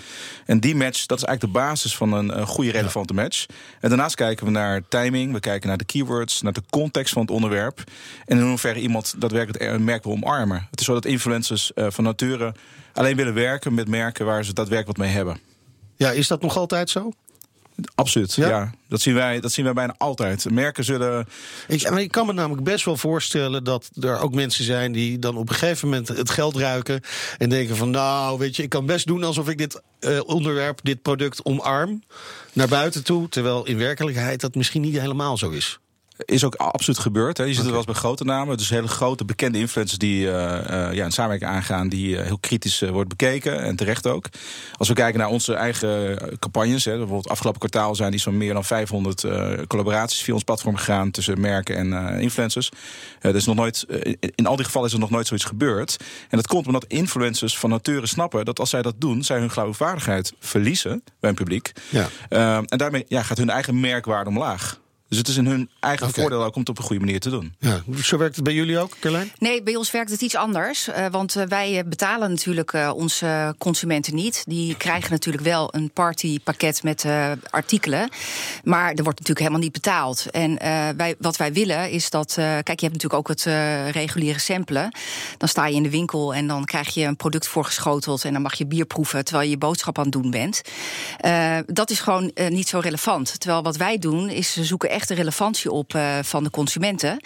En 0.46 0.60
die 0.60 0.74
match, 0.74 1.06
dat 1.06 1.18
is 1.18 1.24
eigenlijk 1.24 1.54
de 1.54 1.60
basis 1.60 1.96
van 1.96 2.12
een, 2.12 2.38
een 2.38 2.46
goede, 2.46 2.70
relevante 2.70 3.14
match. 3.14 3.46
En 3.80 3.88
daarnaast 3.88 4.14
kijken 4.14 4.44
we 4.46 4.50
naar 4.52 4.82
timing, 4.88 5.32
we 5.32 5.40
kijken 5.40 5.68
naar 5.68 5.78
de 5.78 5.84
keywords, 5.84 6.42
naar 6.42 6.52
de 6.52 6.62
context 6.70 7.12
van 7.12 7.22
het 7.22 7.30
onderwerp. 7.30 7.82
En 8.24 8.38
in 8.38 8.44
hoeverre 8.48 8.80
iemand 8.80 9.14
daadwerkelijk 9.18 9.62
een 9.64 9.84
merk 9.84 10.04
wil 10.04 10.12
omarmen. 10.12 10.66
Het 10.70 10.80
is 10.80 10.86
zo 10.86 10.92
dat 10.94 11.04
influencers 11.04 11.70
uh, 11.74 11.86
van 11.90 12.04
nature 12.04 12.54
alleen 12.92 13.16
willen 13.16 13.34
werken 13.34 13.74
met 13.74 13.88
merken 13.88 14.26
waar 14.26 14.44
ze 14.44 14.52
daadwerkelijk 14.52 14.98
wat 14.98 15.06
mee 15.06 15.16
hebben. 15.16 15.38
Ja, 15.96 16.10
is 16.10 16.28
dat 16.28 16.42
nog 16.42 16.56
altijd 16.56 16.90
zo? 16.90 17.12
Absoluut, 17.94 18.34
Ja? 18.34 18.48
ja. 18.48 18.72
Dat, 18.88 19.00
zien 19.00 19.14
wij, 19.14 19.40
dat 19.40 19.52
zien 19.52 19.64
wij 19.64 19.74
bijna 19.74 19.94
altijd. 19.98 20.50
Merken 20.50 20.84
zullen 20.84 21.26
Ik, 21.68 22.08
kan 22.10 22.26
me 22.26 22.32
namelijk 22.32 22.64
best 22.64 22.84
wel 22.84 22.96
voorstellen 22.96 23.64
dat 23.64 23.90
er 24.00 24.20
ook 24.20 24.34
mensen 24.34 24.64
zijn 24.64 24.92
die 24.92 25.18
dan 25.18 25.36
op 25.36 25.48
een 25.48 25.54
gegeven 25.54 25.88
moment 25.88 26.08
het 26.08 26.30
geld 26.30 26.56
ruiken 26.56 27.00
en 27.38 27.48
denken 27.48 27.76
van 27.76 27.90
nou, 27.90 28.38
weet 28.38 28.56
je, 28.56 28.62
ik 28.62 28.68
kan 28.68 28.86
best 28.86 29.06
doen 29.06 29.24
alsof 29.24 29.48
ik 29.48 29.58
dit 29.58 29.80
uh, 30.00 30.20
onderwerp, 30.26 30.80
dit 30.82 31.02
product 31.02 31.44
omarm 31.44 32.02
naar 32.52 32.68
buiten 32.68 33.04
toe, 33.04 33.28
terwijl 33.28 33.66
in 33.66 33.78
werkelijkheid 33.78 34.40
dat 34.40 34.54
misschien 34.54 34.82
niet 34.82 34.98
helemaal 34.98 35.36
zo 35.36 35.50
is. 35.50 35.78
Is 36.24 36.44
ook 36.44 36.54
absoluut 36.54 36.98
gebeurd. 36.98 37.36
Hè. 37.36 37.44
Je 37.44 37.48
ziet 37.48 37.58
het 37.58 37.68
wel 37.68 37.76
eens 37.76 37.86
bij 37.86 37.94
grote 37.94 38.24
namen. 38.24 38.56
Dus 38.56 38.68
hele 38.68 38.88
grote 38.88 39.24
bekende 39.24 39.58
influencers 39.58 39.98
die 39.98 40.26
uh, 40.26 40.32
ja, 40.92 41.04
een 41.04 41.12
samenwerking 41.12 41.50
aangaan, 41.50 41.88
die 41.88 42.16
uh, 42.16 42.22
heel 42.22 42.38
kritisch 42.38 42.80
wordt 42.80 43.08
bekeken. 43.08 43.62
En 43.62 43.76
terecht 43.76 44.06
ook. 44.06 44.28
Als 44.76 44.88
we 44.88 44.94
kijken 44.94 45.20
naar 45.20 45.28
onze 45.28 45.54
eigen 45.54 46.18
campagnes. 46.38 46.84
Hè, 46.84 46.90
bijvoorbeeld 46.90 47.28
afgelopen 47.28 47.58
kwartaal 47.60 47.94
zijn 47.94 48.10
die 48.10 48.20
zo'n 48.20 48.36
meer 48.36 48.52
dan 48.52 48.64
500 48.64 49.24
collaboraties 49.66 50.22
via 50.22 50.34
ons 50.34 50.42
platform 50.42 50.76
gegaan 50.76 51.10
tussen 51.10 51.40
merken 51.40 51.76
en 51.76 52.20
influencers. 52.20 52.70
is 53.20 53.44
nog 53.44 53.56
nooit, 53.56 53.86
in 54.34 54.46
al 54.46 54.56
die 54.56 54.64
gevallen 54.64 54.88
is 54.88 54.94
er 54.94 55.00
nog 55.00 55.10
nooit 55.10 55.26
zoiets 55.26 55.46
gebeurd. 55.46 55.96
En 56.28 56.36
dat 56.36 56.46
komt 56.46 56.66
omdat 56.66 56.84
influencers 56.88 57.58
van 57.58 57.70
nature 57.70 58.06
snappen 58.06 58.44
dat 58.44 58.58
als 58.58 58.70
zij 58.70 58.82
dat 58.82 58.94
doen, 58.98 59.22
zij 59.22 59.38
hun 59.38 59.50
geloofwaardigheid 59.50 60.32
verliezen 60.40 61.02
bij 61.20 61.30
een 61.30 61.36
publiek. 61.36 61.72
Ja. 61.88 62.08
en 62.66 62.78
daarmee 62.78 63.04
ja, 63.08 63.22
gaat 63.22 63.38
hun 63.38 63.50
eigen 63.50 63.80
merkwaarde 63.80 64.30
omlaag. 64.30 64.78
Dus 65.08 65.18
het 65.18 65.28
is 65.28 65.36
in 65.36 65.46
hun 65.46 65.70
eigen 65.80 66.10
voordeel 66.10 66.44
ook 66.44 66.54
om 66.54 66.60
het 66.60 66.68
op 66.68 66.78
een 66.78 66.84
goede 66.84 67.04
manier 67.04 67.20
te 67.20 67.30
doen. 67.30 67.54
Ja, 67.58 67.82
zo 68.02 68.18
werkt 68.18 68.34
het 68.34 68.44
bij 68.44 68.54
jullie 68.54 68.78
ook, 68.78 68.96
Carlijn? 69.00 69.32
Nee, 69.38 69.62
bij 69.62 69.76
ons 69.76 69.90
werkt 69.90 70.10
het 70.10 70.20
iets 70.20 70.34
anders. 70.34 70.88
Uh, 70.88 71.06
want 71.10 71.36
uh, 71.36 71.42
wij 71.44 71.82
betalen 71.86 72.30
natuurlijk 72.30 72.72
onze 72.94 73.54
consumenten 73.58 74.14
niet. 74.14 74.42
Die 74.46 74.76
krijgen 74.76 75.10
natuurlijk 75.10 75.44
wel 75.44 75.74
een 75.74 75.90
partypakket 75.90 76.82
met 76.82 77.04
uh, 77.04 77.32
artikelen. 77.50 78.08
Maar 78.64 78.88
er 78.88 79.02
wordt 79.02 79.18
natuurlijk 79.18 79.38
helemaal 79.38 79.60
niet 79.60 79.72
betaald. 79.72 80.30
En 80.30 80.50
uh, 80.50 80.88
wij, 80.96 81.14
wat 81.18 81.36
wij 81.36 81.52
willen 81.52 81.90
is 81.90 82.10
dat. 82.10 82.30
Uh, 82.30 82.44
kijk, 82.44 82.80
je 82.80 82.86
hebt 82.86 83.02
natuurlijk 83.02 83.14
ook 83.14 83.28
het 83.28 83.42
reguliere 83.94 84.38
samplen. 84.38 84.96
Dan 85.38 85.48
sta 85.48 85.66
je 85.66 85.74
in 85.74 85.82
de 85.82 85.90
winkel 85.90 86.34
en 86.34 86.46
dan 86.46 86.64
krijg 86.64 86.94
je 86.94 87.04
een 87.04 87.16
product 87.16 87.48
voorgeschoteld. 87.48 88.24
En 88.24 88.32
dan 88.32 88.42
mag 88.42 88.54
je 88.54 88.66
bier 88.66 88.84
proeven 88.84 89.24
terwijl 89.24 89.44
je 89.44 89.50
je 89.50 89.58
boodschap 89.58 89.98
aan 89.98 90.04
het 90.04 90.12
doen 90.12 90.30
bent. 90.30 90.60
Dat 91.66 91.90
is 91.90 92.00
gewoon 92.00 92.30
niet 92.48 92.68
zo 92.68 92.78
relevant. 92.78 93.40
Terwijl 93.40 93.62
wat 93.62 93.76
wij 93.76 93.98
doen 93.98 94.28
is 94.28 94.52
ze 94.52 94.64
zoeken 94.64 94.90
echt 94.96 95.08
de 95.08 95.14
relevantie 95.14 95.70
op 95.70 95.94
uh, 95.94 96.18
van 96.22 96.44
de 96.44 96.50
consumenten. 96.50 97.20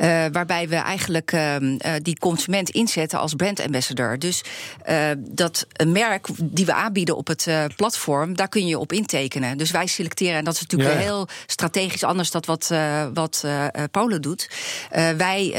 Uh, 0.00 0.24
waarbij 0.32 0.68
we 0.68 0.76
eigenlijk 0.76 1.32
uh, 1.32 1.56
die 2.02 2.18
consument 2.18 2.70
inzetten 2.70 3.18
als 3.18 3.34
brand 3.34 3.60
ambassador. 3.60 4.18
Dus 4.18 4.42
dat 5.18 5.66
een 5.72 5.92
merk 5.92 6.26
die 6.42 6.66
we 6.66 6.72
aanbieden 6.72 7.16
op 7.16 7.26
het 7.26 7.48
platform, 7.76 8.36
daar 8.36 8.48
kun 8.48 8.66
je 8.66 8.78
op 8.78 8.92
intekenen. 8.92 9.58
Dus 9.58 9.70
wij 9.70 9.86
selecteren, 9.86 10.36
en 10.36 10.44
dat 10.44 10.54
is 10.54 10.60
natuurlijk 10.60 10.92
Ja, 10.92 10.98
heel 10.98 11.28
strategisch 11.46 12.04
anders 12.04 12.30
dan 12.30 12.42
wat, 12.46 12.70
wat 13.14 13.44
Paulo 13.90 14.20
doet. 14.20 14.50
wij, 15.16 15.54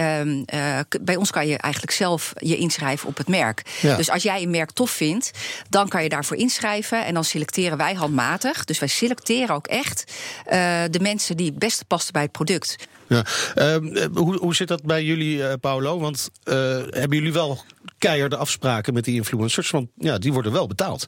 k- 0.87 0.97
bij 1.01 1.15
ons 1.15 1.31
kan 1.31 1.47
je 1.47 1.57
eigenlijk 1.57 1.93
zelf 1.93 2.33
je 2.37 2.57
inschrijven 2.57 3.07
op 3.07 3.17
het 3.17 3.27
merk. 3.27 3.61
Ja. 3.81 3.95
Dus 3.95 4.09
als 4.09 4.23
jij 4.23 4.41
een 4.41 4.49
merk 4.49 4.71
tof 4.71 4.91
vindt, 4.91 5.31
dan 5.69 5.87
kan 5.87 6.03
je 6.03 6.09
daarvoor 6.09 6.37
inschrijven. 6.37 7.05
En 7.05 7.13
dan 7.13 7.23
selecteren 7.23 7.77
wij 7.77 7.93
handmatig. 7.93 8.65
Dus 8.65 8.79
wij 8.79 8.87
selecteren 8.87 9.55
ook 9.55 9.67
echt 9.67 10.03
uh, 10.51 10.53
de 10.91 10.99
mensen 10.99 11.37
die 11.37 11.48
het 11.49 11.59
beste 11.59 11.85
passen 11.85 12.13
bij 12.13 12.21
het 12.21 12.31
product. 12.31 12.75
Ja. 13.07 13.25
Uh, 13.55 14.05
hoe, 14.13 14.37
hoe 14.37 14.55
zit 14.55 14.67
dat 14.67 14.83
bij 14.83 15.03
jullie, 15.03 15.37
uh, 15.37 15.53
Paulo? 15.61 15.99
Want 15.99 16.29
uh, 16.43 16.53
hebben 16.89 17.17
jullie 17.17 17.33
wel 17.33 17.63
keiharde 17.97 18.37
afspraken 18.37 18.93
met 18.93 19.03
die 19.03 19.15
influencers? 19.15 19.69
Want 19.69 19.89
ja, 19.97 20.17
die 20.17 20.33
worden 20.33 20.51
wel 20.51 20.67
betaald. 20.67 21.07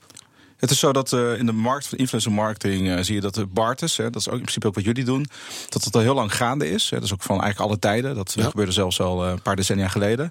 Het 0.57 0.71
is 0.71 0.79
zo 0.79 0.93
dat 0.93 1.11
uh, 1.11 1.37
in 1.37 1.45
de 1.45 1.51
markt 1.51 1.87
van 1.87 1.97
influencer 1.97 2.31
marketing 2.31 2.87
uh, 2.87 2.99
zie 3.01 3.15
je 3.15 3.21
dat 3.21 3.33
de 3.33 3.45
Bartes, 3.45 3.97
hè, 3.97 4.09
dat 4.09 4.21
is 4.21 4.27
ook 4.27 4.33
in 4.33 4.41
principe 4.41 4.67
ook 4.67 4.75
wat 4.75 4.83
jullie 4.83 5.03
doen, 5.03 5.27
dat 5.69 5.83
het 5.83 5.95
al 5.95 6.01
heel 6.01 6.13
lang 6.13 6.35
gaande 6.35 6.69
is. 6.69 6.89
Hè, 6.89 6.95
dat 6.95 7.05
is 7.05 7.13
ook 7.13 7.21
van 7.21 7.41
eigenlijk 7.41 7.69
alle 7.69 7.79
tijden. 7.79 8.15
Dat 8.15 8.33
ja. 8.35 8.49
gebeurde 8.49 8.71
zelfs 8.71 8.99
al 8.99 9.25
een 9.25 9.41
paar 9.41 9.55
decennia 9.55 9.87
geleden. 9.87 10.29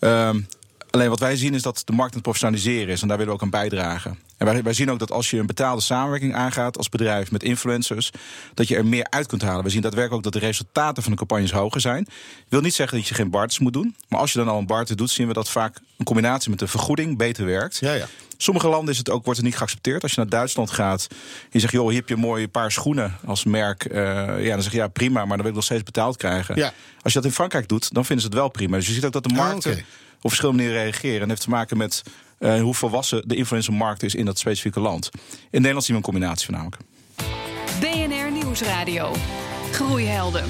Um, 0.00 0.46
Alleen 0.94 1.08
wat 1.08 1.20
wij 1.20 1.36
zien 1.36 1.54
is 1.54 1.62
dat 1.62 1.82
de 1.84 1.92
markt 1.92 2.10
aan 2.10 2.14
het 2.14 2.22
professionaliseren 2.22 2.88
is. 2.88 3.02
En 3.02 3.08
daar 3.08 3.16
willen 3.16 3.32
we 3.32 3.38
ook 3.38 3.44
aan 3.44 3.60
bijdragen. 3.60 4.18
En 4.36 4.46
wij, 4.46 4.62
wij 4.62 4.72
zien 4.72 4.90
ook 4.90 4.98
dat 4.98 5.12
als 5.12 5.30
je 5.30 5.38
een 5.38 5.46
betaalde 5.46 5.82
samenwerking 5.82 6.34
aangaat 6.34 6.76
als 6.76 6.88
bedrijf 6.88 7.30
met 7.30 7.42
influencers, 7.42 8.10
dat 8.54 8.68
je 8.68 8.76
er 8.76 8.86
meer 8.86 9.06
uit 9.10 9.26
kunt 9.26 9.42
halen. 9.42 9.64
We 9.64 9.70
zien 9.70 9.80
daadwerkelijk 9.80 10.26
ook 10.26 10.32
dat 10.32 10.40
de 10.42 10.46
resultaten 10.46 11.02
van 11.02 11.12
de 11.12 11.18
campagnes 11.18 11.52
hoger 11.52 11.80
zijn. 11.80 12.06
Wil 12.48 12.60
niet 12.60 12.74
zeggen 12.74 12.98
dat 12.98 13.08
je 13.08 13.14
geen 13.14 13.30
barters 13.30 13.58
moet 13.58 13.72
doen. 13.72 13.96
Maar 14.08 14.20
als 14.20 14.32
je 14.32 14.38
dan 14.38 14.48
al 14.48 14.58
een 14.58 14.66
barter 14.66 14.96
doet, 14.96 15.10
zien 15.10 15.26
we 15.26 15.32
dat 15.32 15.50
vaak 15.50 15.80
een 15.96 16.04
combinatie 16.04 16.50
met 16.50 16.60
een 16.60 16.68
vergoeding 16.68 17.18
beter 17.18 17.44
werkt. 17.44 17.78
Ja, 17.78 17.92
ja. 17.92 18.06
Sommige 18.36 18.68
landen 18.68 18.92
is 18.92 18.98
het 18.98 19.10
ook, 19.10 19.24
wordt 19.24 19.38
het 19.38 19.48
niet 19.48 19.58
geaccepteerd. 19.58 20.02
Als 20.02 20.12
je 20.12 20.20
naar 20.20 20.30
Duitsland 20.30 20.70
gaat, 20.70 21.08
je 21.50 21.58
zegt, 21.58 21.72
joh, 21.72 21.88
hier 21.88 21.98
heb 21.98 22.08
je 22.08 22.14
een 22.14 22.20
mooie 22.20 22.48
paar 22.48 22.72
schoenen 22.72 23.16
als 23.24 23.44
merk. 23.44 23.92
Uh, 23.92 23.96
ja, 24.44 24.52
dan 24.52 24.62
zeg 24.62 24.72
je 24.72 24.78
ja, 24.78 24.88
prima, 24.88 25.18
maar 25.18 25.28
dan 25.28 25.38
wil 25.38 25.48
ik 25.48 25.54
nog 25.54 25.64
steeds 25.64 25.82
betaald 25.82 26.16
krijgen. 26.16 26.56
Ja. 26.56 26.72
Als 27.02 27.12
je 27.12 27.18
dat 27.18 27.28
in 27.28 27.34
Frankrijk 27.34 27.68
doet, 27.68 27.94
dan 27.94 28.04
vinden 28.04 28.24
ze 28.24 28.30
het 28.30 28.38
wel 28.38 28.48
prima. 28.48 28.76
Dus 28.76 28.86
je 28.86 28.92
ziet 28.92 29.04
ook 29.04 29.12
dat 29.12 29.24
de 29.24 29.34
markten. 29.34 29.72
Oh, 29.72 29.78
op 30.24 30.30
verschillende 30.30 30.62
manieren 30.62 30.82
reageren. 30.82 31.14
En 31.14 31.18
dat 31.20 31.28
heeft 31.28 31.42
te 31.42 31.48
maken 31.48 31.76
met 31.76 32.02
uh, 32.38 32.60
hoe 32.60 32.74
volwassen 32.74 33.28
de 33.28 33.36
influencermarkt 33.36 34.02
is 34.02 34.14
in 34.14 34.24
dat 34.24 34.38
specifieke 34.38 34.80
land. 34.80 35.10
In 35.14 35.20
Nederland 35.50 35.84
zien 35.84 35.96
we 35.96 36.02
een 36.02 36.10
combinatie 36.10 36.46
voornamelijk. 36.46 36.82
BNR 37.80 38.32
Nieuwsradio. 38.32 39.12
Groeihelden. 39.72 40.44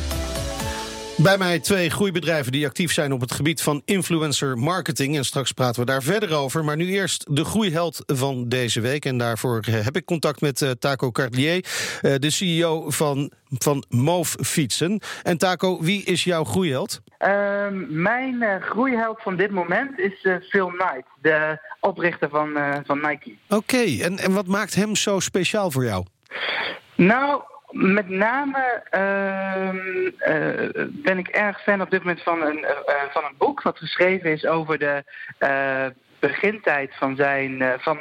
Bij 1.16 1.38
mij 1.38 1.58
twee 1.58 1.90
groeibedrijven 1.90 2.52
die 2.52 2.66
actief 2.66 2.92
zijn 2.92 3.12
op 3.12 3.20
het 3.20 3.32
gebied 3.32 3.62
van 3.62 3.82
influencer 3.84 4.58
marketing. 4.58 5.16
En 5.16 5.24
straks 5.24 5.52
praten 5.52 5.80
we 5.80 5.86
daar 5.86 6.02
verder 6.02 6.32
over. 6.32 6.64
Maar 6.64 6.76
nu 6.76 6.90
eerst 6.90 7.24
de 7.36 7.44
groeiheld 7.44 8.02
van 8.06 8.48
deze 8.48 8.80
week. 8.80 9.04
En 9.04 9.18
daarvoor 9.18 9.64
heb 9.70 9.96
ik 9.96 10.04
contact 10.04 10.40
met 10.40 10.60
uh, 10.60 10.70
Taco 10.70 11.10
Carlier, 11.10 11.64
uh, 12.02 12.14
de 12.18 12.30
CEO 12.30 12.90
van, 12.90 13.30
van 13.48 13.84
Move 13.88 14.44
Fietsen. 14.44 15.00
En 15.22 15.38
Taco, 15.38 15.82
wie 15.82 16.04
is 16.04 16.24
jouw 16.24 16.44
groeiheld? 16.44 17.00
Uh, 17.24 17.66
mijn 17.88 18.34
uh, 18.42 18.54
groeiheld 18.60 19.22
van 19.22 19.36
dit 19.36 19.50
moment 19.50 19.98
is 19.98 20.26
Phil 20.48 20.66
Knight, 20.66 21.06
de 21.20 21.58
oprichter 21.80 22.28
van, 22.28 22.58
van 22.86 23.00
Nike. 23.00 23.36
Oké, 23.48 23.84
en, 24.02 24.18
en 24.18 24.32
wat 24.32 24.46
maakt 24.46 24.74
hem 24.74 24.96
zo 24.96 25.20
speciaal 25.20 25.70
voor 25.70 25.84
jou? 25.84 26.04
Nou, 26.94 27.42
met 27.70 28.08
name 28.08 28.82
uh, 28.94 29.68
ben 30.88 31.18
ik 31.18 31.28
erg 31.28 31.62
fan 31.62 31.80
op 31.80 31.90
dit 31.90 32.00
moment 32.00 32.22
van 32.22 32.42
een, 32.42 32.66
van 33.10 33.24
een 33.24 33.34
boek 33.38 33.62
wat 33.62 33.78
geschreven 33.78 34.32
is 34.32 34.46
over 34.46 34.78
de 34.78 35.04
begintijd 36.26 36.94
van, 36.94 37.16
zijn, 37.16 37.62
van, 37.78 37.98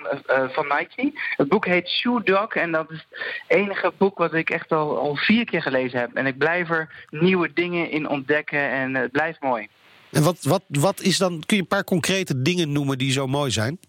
van 0.52 0.66
Nike. 0.68 1.20
Het 1.38 1.48
boek 1.48 1.66
heet 1.66 1.90
Shoe 1.90 2.24
Dog 2.24 2.56
en 2.56 2.72
dat 2.72 2.92
is 2.92 3.08
het 3.10 3.20
enige 3.48 3.92
boek 3.98 4.18
wat 4.18 4.34
ik 4.34 4.50
echt 4.50 4.72
al, 4.72 4.98
al 4.98 5.16
vier 5.16 5.46
keer 5.46 5.62
gelezen 5.62 6.00
heb. 6.00 6.14
En 6.14 6.26
ik 6.26 6.38
blijf 6.38 6.70
er 6.70 7.06
nieuwe 7.10 7.54
dingen 7.54 7.90
in 7.90 8.10
ontdekken 8.10 8.70
en 8.70 8.96
het 8.96 9.12
blijft 9.12 9.42
mooi. 9.42 9.68
En 10.12 10.24
wat, 10.24 10.44
wat, 10.44 10.64
wat 10.68 11.02
is 11.02 11.18
dan, 11.18 11.44
kun 11.46 11.56
je 11.56 11.62
een 11.62 11.68
paar 11.68 11.84
concrete 11.84 12.42
dingen 12.42 12.72
noemen 12.72 12.98
die 12.98 13.12
zo 13.12 13.28
mooi 13.28 13.52
zijn? 13.52 13.80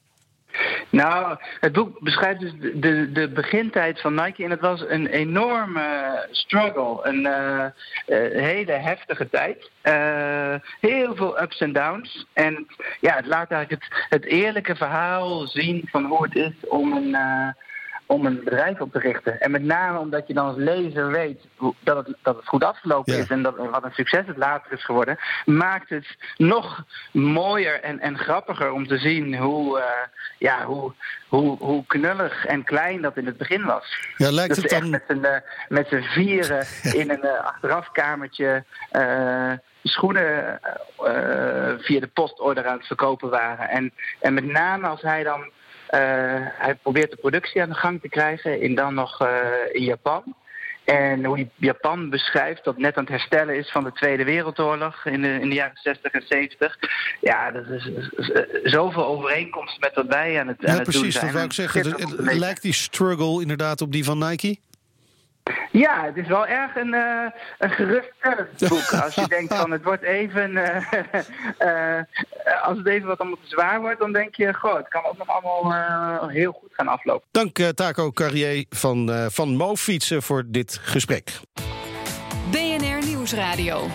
Nou, 0.95 1.37
het 1.61 1.73
boek 1.73 2.01
beschrijft 2.01 2.41
dus 2.41 2.53
de, 2.75 3.13
de 3.13 3.29
begintijd 3.29 4.01
van 4.01 4.15
Nike. 4.15 4.45
En 4.45 4.51
het 4.51 4.61
was 4.61 4.85
een 4.89 5.07
enorme 5.07 6.27
struggle. 6.31 6.99
Een 7.03 7.21
uh, 7.21 7.67
hele 8.43 8.73
heftige 8.73 9.31
tijd. 9.31 9.71
Heel 10.81 11.15
veel 11.15 11.41
ups 11.43 11.61
en 11.61 11.73
downs. 11.73 12.27
En 12.33 12.67
ja, 13.01 13.15
het 13.15 13.27
laat 13.27 13.51
eigenlijk 13.51 13.85
het, 13.85 14.07
het 14.09 14.25
eerlijke 14.25 14.77
verhaal 14.77 15.47
zien 15.47 15.89
van 15.91 16.05
hoe 16.05 16.23
het 16.23 16.35
is 16.35 16.69
om 16.69 16.93
een 16.93 17.17
om 18.07 18.27
een 18.27 18.45
bedrijf 18.45 18.81
op 18.81 18.93
te 18.93 18.99
richten. 18.99 19.41
En 19.41 19.51
met 19.51 19.63
name 19.63 19.99
omdat 19.99 20.27
je 20.27 20.35
dan 20.35 20.47
als 20.47 20.57
lezer 20.57 21.11
weet 21.11 21.41
dat 21.81 22.07
het, 22.07 22.17
dat 22.23 22.37
het 22.37 22.47
goed 22.47 22.65
afgelopen 22.65 23.19
is 23.19 23.29
en 23.29 23.43
dat, 23.43 23.57
wat 23.57 23.85
een 23.85 23.93
succes 23.93 24.27
het 24.27 24.37
later 24.37 24.73
is 24.73 24.85
geworden, 24.85 25.19
maakt 25.45 25.89
het 25.89 26.17
nog 26.37 26.85
mooier 27.13 27.81
en, 27.81 28.01
en 28.01 28.19
grappiger 28.19 28.73
om 28.73 28.87
te 28.87 28.99
zien 28.99 29.37
hoe, 29.37 29.79
uh, 29.79 29.85
ja, 30.39 30.65
hoe, 30.65 30.93
hoe, 31.29 31.57
hoe 31.59 31.87
knullig 31.87 32.47
en 32.47 32.65
klein 32.65 33.03
dat 33.03 33.17
in 33.17 33.27
het 33.27 33.37
begin 33.37 33.65
was. 33.65 34.09
Ja, 34.17 34.31
lijkt 34.31 34.57
het 34.57 34.71
dan... 34.71 35.25
uh, 35.25 35.31
met 35.69 35.89
z'n 35.89 36.03
vieren 36.03 36.67
in 37.01 37.11
een 37.11 37.25
uh, 37.25 37.45
achterafkamertje 37.45 38.65
schoenen 39.83 40.61
via 41.79 42.01
de 42.01 42.11
postorder 42.13 42.67
aan 42.67 42.77
het 42.77 42.87
verkopen 42.87 43.31
waren. 43.31 43.69
En, 43.69 43.93
en 44.21 44.35
met 44.35 44.45
name 44.45 44.87
als 44.87 45.03
hij 45.03 45.23
dan 45.23 45.41
eh, 45.41 45.51
hij 45.87 46.75
probeert 46.83 47.11
de 47.11 47.17
productie 47.17 47.63
aan 47.63 47.69
de 47.69 47.75
gang 47.75 48.01
te 48.01 48.09
krijgen, 48.09 48.61
in 48.61 48.75
dan 48.75 48.95
nog 48.95 49.21
eh, 49.21 49.29
in 49.73 49.85
Japan. 49.85 50.35
En 50.85 51.25
hoe 51.25 51.49
Japan 51.57 52.11
beschrijft 52.11 52.65
dat 52.65 52.79
net 52.79 52.97
aan 52.97 53.03
het 53.03 53.13
herstellen 53.13 53.57
is 53.57 53.71
van 53.71 53.85
de 53.85 53.93
Tweede 53.93 54.25
Wereldoorlog 54.25 55.05
in 55.05 55.23
de, 55.23 55.29
in 55.41 55.49
de 55.49 55.55
jaren 55.55 55.77
60 55.83 56.13
en 56.13 56.23
70. 56.29 56.79
Ja, 57.21 57.51
dat 57.51 57.67
is, 57.69 57.87
is, 57.87 58.11
zoveel 58.63 59.05
overeenkomsten 59.05 59.81
met 59.81 59.95
wat 59.95 60.07
wij 60.07 60.41
aan 60.41 60.49
het, 60.49 60.57
ja, 60.61 60.69
aan 60.69 60.75
het 60.75 60.83
precies, 60.83 61.03
doen 61.03 61.13
zijn. 61.13 61.25
dat 61.25 61.35
wou 61.35 61.45
ik 61.45 61.53
zeggen. 61.53 62.39
lijkt 62.39 62.63
die 62.63 62.73
struggle 62.73 63.41
inderdaad 63.41 63.81
op 63.81 63.93
die 63.93 64.05
van 64.05 64.19
Nike? 64.19 64.57
Ja, 65.71 66.05
het 66.05 66.17
is 66.17 66.27
wel 66.27 66.47
erg 66.47 66.77
een, 66.77 66.95
uh, 66.95 67.27
een 67.59 67.71
geruststellend 67.71 68.69
boek. 68.69 68.93
Als 69.05 69.15
je 69.15 69.29
denkt 69.29 69.55
van 69.55 69.71
het 69.71 69.83
wordt 69.83 70.03
even. 70.03 70.51
Uh, 70.51 70.77
uh, 71.59 72.01
als 72.67 72.79
het 72.79 72.87
even 72.87 73.09
wat 73.09 73.19
allemaal 73.19 73.39
te 73.43 73.49
zwaar 73.49 73.81
wordt, 73.81 73.99
dan 73.99 74.13
denk 74.13 74.35
je, 74.35 74.55
goh, 74.55 74.77
het 74.77 74.89
kan 74.89 75.05
ook 75.05 75.19
nog 75.19 75.29
allemaal 75.29 76.29
heel 76.29 76.53
goed 76.53 76.71
gaan 76.73 76.89
aflopen. 76.89 77.29
Dank 77.31 77.57
Taco 77.57 78.11
Carrier 78.11 78.65
van, 78.69 79.29
van 79.31 79.57
Mo 79.57 79.77
Fietsen 79.77 80.23
voor 80.23 80.45
dit 80.47 80.79
gesprek. 80.83 81.31
BNR 82.51 83.07
Nieuwsradio. 83.07 83.89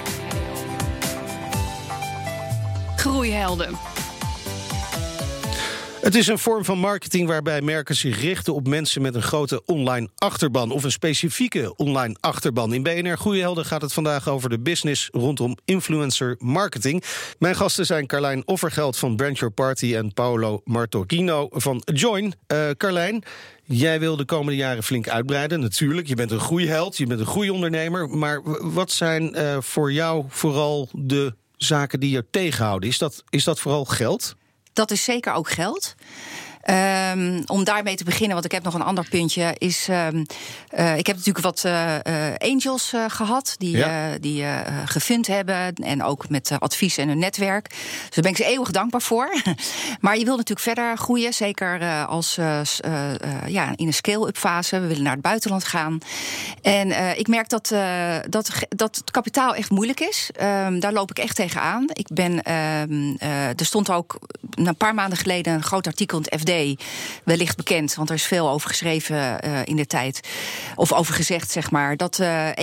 Groeihelden. 2.96 3.99
Het 6.02 6.16
is 6.16 6.28
een 6.28 6.40
vorm 6.40 6.66
van 6.66 6.78
marketing 6.78 7.28
waarbij 7.28 7.62
merken 7.62 7.96
zich 7.96 8.22
richten 8.22 8.54
op 8.54 8.68
mensen 8.68 9.02
met 9.02 9.16
een 9.16 9.22
grote 9.22 9.66
online 9.66 10.10
achterban 10.16 10.72
of 10.72 10.84
een 10.84 10.92
specifieke 10.92 11.76
online 11.76 12.16
achterban. 12.20 12.74
In 12.74 12.84
BNR 12.84 13.18
Goeiehelden 13.18 13.66
gaat 13.66 13.82
het 13.82 13.94
vandaag 13.94 14.30
over 14.30 14.50
de 14.50 14.60
business 14.60 15.10
rondom 15.12 15.58
influencer 15.66 16.36
marketing. 16.38 17.04
Mijn 17.40 17.56
gasten 17.56 17.86
zijn 17.86 18.08
Carlijn 18.08 18.48
Offergeld 18.48 18.98
van 18.98 19.16
Brand 19.16 19.38
Your 19.38 19.54
Party 19.54 19.96
en 19.96 20.14
Paolo 20.14 20.62
Martocchino 20.64 21.48
van 21.52 21.82
Join. 21.86 22.34
Uh, 22.48 22.70
Carlijn, 22.78 23.24
Jij 23.64 24.00
wil 24.00 24.16
de 24.16 24.26
komende 24.26 24.56
jaren 24.56 24.84
flink 24.84 25.10
uitbreiden, 25.10 25.60
natuurlijk. 25.60 26.08
Je 26.08 26.16
bent 26.16 26.32
een 26.32 26.40
groeiheld, 26.40 26.98
je 26.98 27.06
bent 27.06 27.20
een 27.20 27.26
groeiondernemer. 27.26 28.10
Maar 28.10 28.42
wat 28.74 28.92
zijn 28.92 29.38
uh, 29.38 29.58
voor 29.60 29.92
jou 29.92 30.26
vooral 30.28 30.90
de 30.94 31.34
zaken 31.58 32.00
die 32.00 32.12
je 32.12 32.26
tegenhouden? 32.32 32.90
Is 32.90 32.98
dat, 32.98 33.24
is 33.30 33.44
dat 33.44 33.60
vooral 33.60 33.86
geld? 33.86 34.36
Dat 34.74 34.92
is 34.92 35.04
zeker 35.04 35.34
ook 35.34 35.50
geld. 35.50 35.96
Um, 36.70 37.44
om 37.46 37.64
daarmee 37.64 37.96
te 37.96 38.04
beginnen, 38.04 38.34
want 38.34 38.46
ik 38.46 38.52
heb 38.52 38.64
nog 38.64 38.74
een 38.74 38.82
ander 38.82 39.08
puntje, 39.10 39.56
is 39.58 39.88
um, 39.90 40.26
uh, 40.78 40.98
ik 40.98 41.08
heb 41.08 41.16
natuurlijk 41.16 41.46
wat 41.46 41.64
uh, 41.66 41.96
angels 42.38 42.94
uh, 42.94 43.06
gehad 43.08 43.56
die, 43.58 43.78
ja. 43.78 44.18
die 44.18 44.46
gefund 44.86 45.28
hebben 45.28 45.74
en 45.74 46.04
ook 46.04 46.30
met 46.30 46.52
advies 46.60 46.98
en 46.98 47.08
hun 47.08 47.20
netwerk. 47.20 47.70
Dus 47.70 48.10
daar 48.10 48.24
ben 48.24 48.32
ik 48.32 48.38
ze 48.38 48.46
eeuwig 48.46 48.72
dankbaar 48.72 49.02
voor. 49.02 49.42
maar 50.02 50.18
je 50.18 50.26
wil 50.26 50.36
natuurlijk 50.36 50.68
verder 50.68 50.98
groeien, 50.98 51.34
zeker 51.34 52.06
als 52.06 52.36
ja, 53.46 53.72
in 53.76 53.88
een 53.88 53.94
scale-up 53.94 54.38
fase. 54.38 54.80
We 54.80 54.88
willen 54.88 55.04
naar 55.04 55.14
het 55.14 55.22
buitenland 55.22 55.64
gaan. 55.64 56.00
En 56.62 57.18
ik 57.20 57.28
merk 57.28 57.50
dat, 57.50 57.74
dat, 58.30 58.52
dat 58.70 58.96
het 58.96 59.12
kapitaal 59.12 59.56
echt 59.56 59.70
moeilijk 59.70 60.00
is. 60.00 60.30
Um, 60.42 60.80
daar 60.80 60.94
loop 60.94 61.10
ik 61.10 61.20
echt 61.20 61.36
tegenaan. 61.36 61.86
Ik 61.94 62.08
ben, 62.14 62.44
er 62.44 63.66
stond 63.66 63.90
ook 63.90 64.20
een 64.52 64.76
paar 64.76 64.94
maanden 64.94 65.18
geleden 65.18 65.54
een 65.54 65.64
groot 65.64 65.88
artikel 65.88 66.18
in 66.18 66.26
het 66.30 66.40
FD 66.40 66.59
wellicht 67.24 67.58
bekend, 67.58 67.96
want 67.96 68.10
er 68.10 68.16
is 68.16 68.24
veel 68.24 68.50
over 68.50 68.70
geschreven 68.70 69.46
uh, 69.46 69.60
in 69.64 69.76
de 69.76 69.86
tijd. 69.86 70.20
Of 70.76 70.94
over 70.94 71.14
gezegd, 71.14 71.52
zeg 71.52 71.72
maar, 71.72 71.98
dat 71.98 72.20
uh, 72.20 72.48
1,6% 72.48 72.54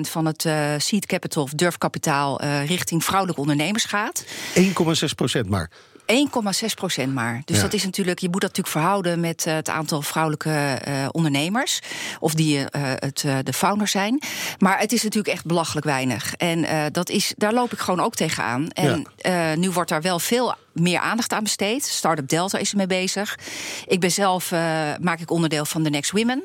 van 0.00 0.26
het 0.26 0.44
uh, 0.44 0.74
seed 0.78 1.06
capital 1.06 1.42
of 1.42 1.50
durfkapitaal 1.50 2.42
richting 2.64 3.04
vrouwelijke 3.04 3.40
ondernemers 3.40 3.84
gaat. 3.84 4.24
1,6% 4.54 5.48
maar. 5.48 5.70
1,6 6.06 6.74
procent 6.74 7.14
maar. 7.14 7.42
Dus 7.44 7.56
ja. 7.56 7.62
dat 7.62 7.72
is 7.72 7.84
natuurlijk, 7.84 8.18
je 8.18 8.28
moet 8.30 8.40
dat 8.40 8.56
natuurlijk 8.56 8.76
verhouden 8.76 9.20
met 9.20 9.46
uh, 9.46 9.54
het 9.54 9.68
aantal 9.68 10.02
vrouwelijke 10.02 10.80
uh, 10.88 11.08
ondernemers. 11.10 11.80
Of 12.20 12.34
die 12.34 12.58
uh, 12.58 12.64
het, 12.72 13.24
de 13.42 13.52
founder 13.52 13.88
zijn. 13.88 14.22
Maar 14.58 14.78
het 14.78 14.92
is 14.92 15.02
natuurlijk 15.02 15.34
echt 15.34 15.44
belachelijk 15.44 15.86
weinig. 15.86 16.34
En 16.34 16.92
dat 16.92 17.08
is, 17.08 17.32
daar 17.36 17.52
loop 17.52 17.72
ik 17.72 17.78
gewoon 17.78 18.00
ook 18.00 18.14
tegenaan. 18.14 18.70
En 18.70 19.06
ja. 19.16 19.54
nu 19.54 19.70
wordt 19.70 19.90
daar 19.90 20.02
wel 20.02 20.18
veel 20.18 20.54
meer 20.72 20.98
aandacht 20.98 21.32
aan 21.32 21.42
besteed. 21.42 21.84
Startup 21.84 22.28
Delta 22.28 22.58
is 22.58 22.70
ermee 22.70 22.86
bezig. 22.86 23.38
Ik 23.86 24.00
ben 24.00 24.10
zelf, 24.10 24.50
maak 25.00 25.20
ik 25.20 25.30
onderdeel 25.30 25.64
van 25.64 25.82
The 25.82 25.90
Next 25.90 26.10
Women, 26.10 26.44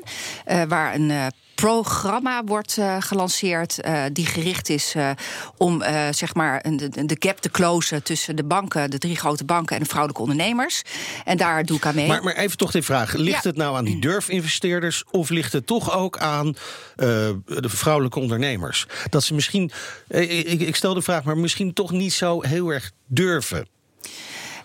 waar 0.68 0.94
een 0.94 1.32
programma 1.60 2.44
wordt 2.44 2.76
uh, 2.76 2.96
gelanceerd 3.00 3.78
uh, 3.84 4.04
die 4.12 4.26
gericht 4.26 4.68
is 4.68 4.94
uh, 4.96 5.10
om 5.56 5.82
zeg 6.10 6.34
maar 6.34 6.62
de, 6.62 7.04
de 7.06 7.16
gap 7.18 7.40
te 7.40 7.50
closen 7.50 8.02
tussen 8.02 8.36
de 8.36 8.44
banken, 8.44 8.90
de 8.90 8.98
drie 8.98 9.16
grote 9.16 9.44
banken 9.44 9.76
en 9.76 9.82
de 9.82 9.88
vrouwelijke 9.88 10.22
ondernemers. 10.22 10.82
En 11.24 11.36
daar 11.36 11.64
doe 11.64 11.76
ik 11.76 11.86
aan 11.86 11.94
mee. 11.94 12.06
Maar, 12.06 12.22
maar 12.22 12.36
even 12.36 12.56
toch 12.56 12.70
die 12.70 12.82
vraag: 12.82 13.14
ligt 13.14 13.44
het 13.44 13.56
nou 13.56 13.76
aan 13.76 13.84
die 13.84 14.00
durfinvesteerders 14.08 15.04
of 15.10 15.28
ligt 15.28 15.52
het 15.52 15.66
toch 15.66 15.96
ook 15.96 16.18
aan 16.18 16.56
de 16.96 17.68
vrouwelijke 17.68 18.18
ondernemers? 18.18 18.86
Dat 19.10 19.24
ze 19.24 19.34
misschien, 19.34 19.70
ik, 20.08 20.60
ik 20.60 20.76
stel 20.76 20.94
de 20.94 21.02
vraag, 21.02 21.24
maar 21.24 21.38
misschien 21.38 21.72
toch 21.72 21.90
niet 21.90 22.12
zo 22.12 22.42
heel 22.42 22.68
erg 22.68 22.90
durven. 23.06 23.68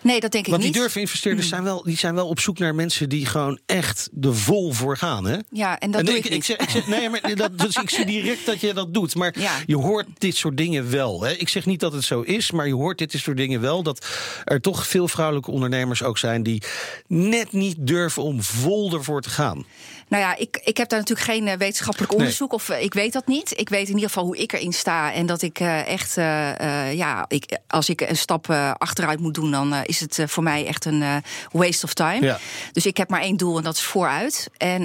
Nee, 0.04 0.20
dat 0.20 0.32
denk 0.32 0.44
ik 0.44 0.50
Want 0.50 0.62
niet. 0.64 0.72
die 0.72 0.82
durfinvesteerders 0.82 1.46
mm. 1.46 1.52
zijn, 1.52 1.64
wel, 1.64 1.82
die 1.82 1.96
zijn 1.96 2.14
wel 2.14 2.28
op 2.28 2.40
zoek 2.40 2.58
naar 2.58 2.74
mensen 2.74 3.08
die 3.08 3.26
gewoon 3.26 3.58
echt 3.66 4.08
de 4.12 4.32
vol 4.32 4.72
voor 4.72 4.96
gaan. 4.96 5.26
Hè? 5.26 5.36
Ja, 5.50 5.78
en 5.78 5.90
dat 5.90 6.00
en 6.00 6.06
doe 6.06 6.16
ik, 6.16 6.24
ik, 6.24 6.32
ik, 6.32 6.44
zeg, 6.44 6.56
ik 6.56 6.70
zeg, 6.70 6.86
Nee, 6.86 7.08
maar 7.08 7.34
dat, 7.34 7.58
dus 7.58 7.76
ik 7.76 7.90
zie 7.90 8.04
direct 8.04 8.46
dat 8.46 8.60
je 8.60 8.74
dat 8.74 8.94
doet. 8.94 9.14
Maar 9.14 9.62
je 9.66 9.76
hoort 9.76 10.06
dit 10.18 10.36
soort 10.36 10.56
dingen 10.56 10.90
wel. 10.90 11.22
Hè? 11.22 11.32
Ik 11.32 11.48
zeg 11.48 11.66
niet 11.66 11.80
dat 11.80 11.92
het 11.92 12.04
zo 12.04 12.20
is, 12.20 12.50
maar 12.50 12.66
je 12.66 12.74
hoort 12.74 12.98
dit 12.98 13.12
soort 13.12 13.36
dingen 13.36 13.60
wel. 13.60 13.82
Dat 13.82 14.06
er 14.44 14.60
toch 14.60 14.86
veel 14.86 15.08
vrouwelijke 15.08 15.50
ondernemers 15.50 16.02
ook 16.02 16.18
zijn... 16.18 16.42
die 16.42 16.62
net 17.06 17.52
niet 17.52 17.76
durven 17.78 18.22
om 18.22 18.42
vol 18.42 18.92
ervoor 18.92 19.22
te 19.22 19.30
gaan. 19.30 19.64
Nou 20.08 20.22
ja, 20.22 20.36
ik, 20.36 20.60
ik 20.64 20.76
heb 20.76 20.88
daar 20.88 20.98
natuurlijk 20.98 21.26
geen 21.26 21.48
eh, 21.48 21.56
wetenschappelijk 21.56 22.12
onderzoek. 22.12 22.52
Of 22.52 22.68
eh, 22.68 22.82
ik 22.82 22.94
weet 22.94 23.12
dat 23.12 23.26
niet. 23.26 23.58
Ik 23.58 23.68
weet 23.68 23.88
in 23.88 23.94
ieder 23.94 24.08
geval 24.08 24.24
hoe 24.24 24.36
ik 24.36 24.52
erin 24.52 24.72
sta. 24.72 25.12
En 25.12 25.26
dat 25.26 25.42
ik 25.42 25.60
uh, 25.60 25.88
echt, 25.88 26.16
uh, 26.16 26.92
ja, 26.92 27.24
ik, 27.28 27.58
als 27.66 27.88
ik 27.88 28.00
een 28.00 28.16
stap 28.16 28.50
achteruit 28.78 29.20
moet 29.20 29.34
doen, 29.34 29.50
dan 29.50 29.74
is 29.74 30.00
het 30.00 30.22
voor 30.26 30.42
mij 30.42 30.66
echt 30.66 30.84
een 30.84 31.04
waste 31.52 31.84
of 31.84 31.94
time. 31.94 32.20
Ja. 32.20 32.38
Dus 32.72 32.86
ik 32.86 32.96
heb 32.96 33.10
maar 33.10 33.20
één 33.20 33.36
doel 33.36 33.56
en 33.56 33.62
dat 33.62 33.74
is 33.74 33.82
vooruit. 33.82 34.50
En 34.56 34.82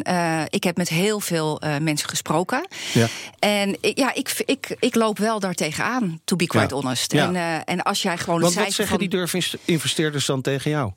ik 0.50 0.64
heb 0.64 0.78
met 0.78 0.90
heel 0.90 1.20
veel 1.20 1.62
mensen 1.82 2.10
gesproken. 2.10 2.68
Ja. 2.94 3.08
En 3.40 3.78
ja, 3.82 4.14
ik, 4.14 4.44
ik, 4.46 4.76
ik 4.80 4.96
loop 4.96 5.18
wel 5.18 5.40
daar 5.40 5.54
tegenaan, 5.54 6.22
to 6.26 6.36
be 6.36 6.48
quite 6.48 6.74
honest. 6.74 7.14
En, 7.14 7.36
en 7.66 7.82
als 7.82 8.02
jij 8.02 8.18
gewoon. 8.18 8.42
Want 8.42 8.54
wat 8.54 8.64
zeggen 8.64 8.88
van, 8.88 8.98
die 8.98 9.10
durfinvesteerders 9.10 10.26
dan 10.26 10.42
tegen 10.42 10.72
jou? 10.72 10.92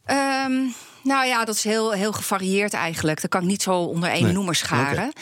Um, 0.47 0.75
nou 1.03 1.27
ja, 1.27 1.45
dat 1.45 1.55
is 1.55 1.65
heel, 1.65 1.93
heel 1.93 2.13
gevarieerd 2.13 2.73
eigenlijk. 2.73 3.21
Dat 3.21 3.31
kan 3.31 3.41
ik 3.41 3.47
niet 3.47 3.63
zo 3.63 3.73
onder 3.73 4.11
één 4.11 4.23
nee. 4.23 4.33
noemer 4.33 4.55
scharen. 4.55 5.13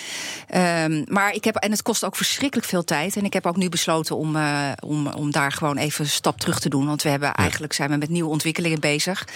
Um, 0.55 1.05
maar 1.09 1.35
ik 1.35 1.45
heb, 1.45 1.57
en 1.57 1.71
het 1.71 1.83
kost 1.83 2.05
ook 2.05 2.17
verschrikkelijk 2.17 2.69
veel 2.69 2.85
tijd. 2.85 3.17
En 3.17 3.25
ik 3.25 3.33
heb 3.33 3.47
ook 3.47 3.57
nu 3.57 3.69
besloten 3.69 4.17
om, 4.17 4.37
uh, 4.37 4.73
om, 4.85 5.07
om 5.07 5.31
daar 5.31 5.53
gewoon 5.53 5.77
even 5.77 6.05
een 6.05 6.11
stap 6.11 6.41
terug 6.41 6.61
te 6.61 6.69
doen. 6.69 6.87
Want 6.87 7.03
we 7.03 7.09
hebben 7.09 7.35
eigenlijk 7.35 7.73
zijn 7.73 7.91
we 7.91 7.97
met 7.97 8.09
nieuwe 8.09 8.31
ontwikkelingen 8.31 8.81
bezig. 8.81 9.29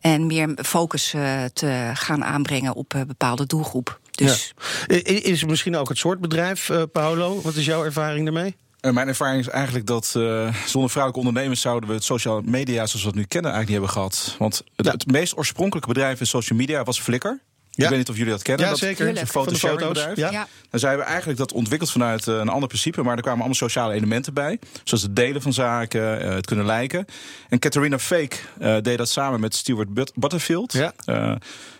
En 0.00 0.26
meer 0.26 0.58
focus 0.62 1.14
uh, 1.14 1.44
te 1.52 1.90
gaan 1.94 2.24
aanbrengen 2.24 2.74
op 2.74 2.94
een 2.94 3.06
bepaalde 3.06 3.46
doelgroep. 3.46 4.00
Dus. 4.10 4.54
Ja. 4.86 4.94
Is 5.04 5.40
het 5.40 5.50
misschien 5.50 5.76
ook 5.76 5.88
het 5.88 5.98
soort 5.98 6.20
bedrijf, 6.20 6.70
Paolo? 6.92 7.40
Wat 7.42 7.54
is 7.54 7.64
jouw 7.64 7.84
ervaring 7.84 8.24
daarmee? 8.24 8.56
Uh, 8.86 8.92
mijn 8.92 9.08
ervaring 9.08 9.40
is 9.40 9.48
eigenlijk 9.48 9.86
dat 9.86 10.14
uh, 10.16 10.54
zonder 10.66 10.90
vrouwelijke 10.90 11.26
ondernemers 11.26 11.60
zouden 11.60 11.88
we 11.88 11.94
het 11.94 12.04
social 12.04 12.40
media 12.44 12.86
zoals 12.86 13.02
we 13.02 13.08
het 13.08 13.14
nu 13.18 13.24
kennen 13.24 13.52
eigenlijk 13.52 13.82
niet 13.82 13.92
hebben 13.92 14.12
gehad. 14.18 14.36
Want 14.38 14.62
het, 14.76 14.86
ja. 14.86 14.92
het 14.92 15.06
meest 15.06 15.36
oorspronkelijke 15.36 15.88
bedrijf 15.88 16.20
in 16.20 16.26
social 16.26 16.58
media 16.58 16.82
was 16.82 17.00
Flickr. 17.00 17.40
Ja. 17.76 17.84
Ik 17.84 17.88
weet 17.88 17.98
niet 17.98 18.08
of 18.08 18.16
jullie 18.16 18.32
dat 18.32 18.42
kennen. 18.42 18.64
Ja, 18.64 18.70
dat 18.70 18.80
zeker. 18.80 19.08
Een 19.08 19.26
fotosharingbedrijf. 19.26 20.16
Ja. 20.16 20.30
ja. 20.30 20.46
Dan 20.70 20.80
zijn 20.80 20.98
we 20.98 21.02
eigenlijk 21.02 21.38
dat 21.38 21.52
ontwikkeld 21.52 21.90
vanuit 21.90 22.26
uh, 22.26 22.34
een 22.34 22.48
ander 22.48 22.68
principe. 22.68 23.02
Maar 23.02 23.16
er 23.16 23.22
kwamen 23.22 23.38
allemaal 23.38 23.56
sociale 23.56 23.94
elementen 23.94 24.34
bij. 24.34 24.58
Zoals 24.84 25.02
het 25.02 25.16
delen 25.16 25.42
van 25.42 25.52
zaken, 25.52 26.24
uh, 26.24 26.34
het 26.34 26.46
kunnen 26.46 26.66
liken. 26.66 27.06
En 27.48 27.58
Catharina 27.58 27.98
Fake 27.98 28.36
uh, 28.60 28.76
deed 28.82 28.98
dat 28.98 29.08
samen 29.08 29.40
met 29.40 29.54
Stuart 29.54 29.94
But 29.94 30.12
Butterfield. 30.14 30.72
Ja. 30.72 30.92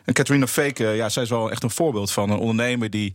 en 0.04 0.12
Catharina 0.14 0.46
Fake, 0.46 0.84
ja, 0.84 1.08
zij 1.08 1.22
is 1.22 1.28
wel 1.28 1.50
echt 1.50 1.62
een 1.62 1.70
voorbeeld 1.70 2.12
van 2.12 2.30
een 2.30 2.38
ondernemer... 2.38 2.90
die 2.90 3.12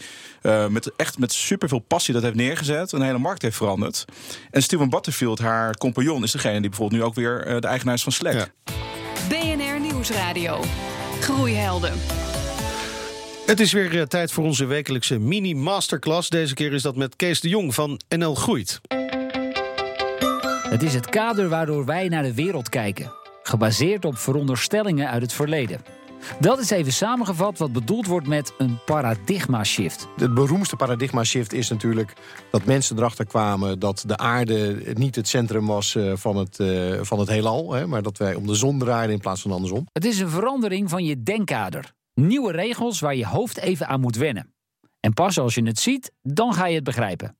met, 0.69 0.91
echt 0.95 1.17
met 1.17 1.33
superveel 1.33 1.79
passie 1.79 2.13
dat 2.13 2.23
heeft 2.23 2.35
neergezet. 2.35 2.91
Een 2.91 3.01
hele 3.01 3.17
markt 3.17 3.41
heeft 3.41 3.57
veranderd. 3.57 4.05
En 4.51 4.63
Stuart 4.63 4.89
Butterfield, 4.89 5.39
haar 5.39 5.77
compagnon, 5.77 6.23
is 6.23 6.31
degene 6.31 6.59
die 6.59 6.69
bijvoorbeeld 6.69 7.01
nu 7.01 7.07
ook 7.07 7.15
weer 7.15 7.61
de 7.61 7.67
eigenaar 7.67 7.95
is 7.95 8.03
van 8.03 8.11
Slack. 8.11 8.51
BNR 9.29 9.79
Nieuwsradio. 9.79 10.63
Groeihelden. 11.19 12.30
Het 13.45 13.59
is 13.59 13.71
weer 13.71 13.95
uh, 13.95 14.01
tijd 14.01 14.31
voor 14.31 14.43
onze 14.43 14.65
wekelijkse 14.65 15.19
mini-masterclass. 15.19 16.29
Deze 16.29 16.53
keer 16.53 16.73
is 16.73 16.81
dat 16.81 16.95
met 16.95 17.15
Kees 17.15 17.41
de 17.41 17.49
Jong 17.49 17.73
van 17.73 17.99
NL 18.17 18.35
Groeit. 18.35 18.81
Het 20.69 20.83
is 20.83 20.93
het 20.93 21.09
kader 21.09 21.49
waardoor 21.49 21.85
wij 21.85 22.07
naar 22.07 22.23
de 22.23 22.33
wereld 22.33 22.69
kijken. 22.69 23.13
Gebaseerd 23.43 24.05
op 24.05 24.17
veronderstellingen 24.17 25.09
uit 25.09 25.21
het 25.21 25.33
verleden. 25.33 25.81
Dat 26.39 26.59
is 26.59 26.69
even 26.69 26.93
samengevat 26.93 27.57
wat 27.57 27.71
bedoeld 27.71 28.07
wordt 28.07 28.27
met 28.27 28.53
een 28.57 28.79
paradigma-shift. 28.85 30.07
Het 30.17 30.33
beroemdste 30.33 30.75
paradigma-shift 30.75 31.53
is 31.53 31.69
natuurlijk 31.69 32.13
dat 32.51 32.65
mensen 32.65 32.97
erachter 32.97 33.25
kwamen 33.25 33.79
dat 33.79 34.03
de 34.07 34.17
aarde 34.17 34.83
niet 34.93 35.15
het 35.15 35.27
centrum 35.27 35.67
was 35.67 35.95
eh, 35.95 36.11
van 36.15 36.37
het, 36.37 36.59
uh, 36.59 36.99
van 37.01 37.19
het 37.19 37.29
heelal, 37.29 37.87
maar 37.87 38.01
dat 38.01 38.17
wij 38.17 38.35
om 38.35 38.47
de 38.47 38.55
zon 38.55 38.79
draaien 38.79 39.11
in 39.11 39.19
plaats 39.19 39.41
van 39.41 39.51
andersom. 39.51 39.87
Het 39.93 40.05
is 40.05 40.19
een 40.19 40.29
verandering 40.29 40.89
van 40.89 41.03
je 41.03 41.23
denkkader. 41.23 41.93
Nieuwe 42.27 42.51
regels 42.51 42.99
waar 42.99 43.15
je 43.15 43.25
hoofd 43.25 43.57
even 43.57 43.87
aan 43.87 43.99
moet 43.99 44.15
wennen. 44.15 44.53
En 44.99 45.13
pas 45.13 45.39
als 45.39 45.55
je 45.55 45.63
het 45.63 45.79
ziet, 45.79 46.11
dan 46.21 46.53
ga 46.53 46.65
je 46.65 46.75
het 46.75 46.83
begrijpen. 46.83 47.37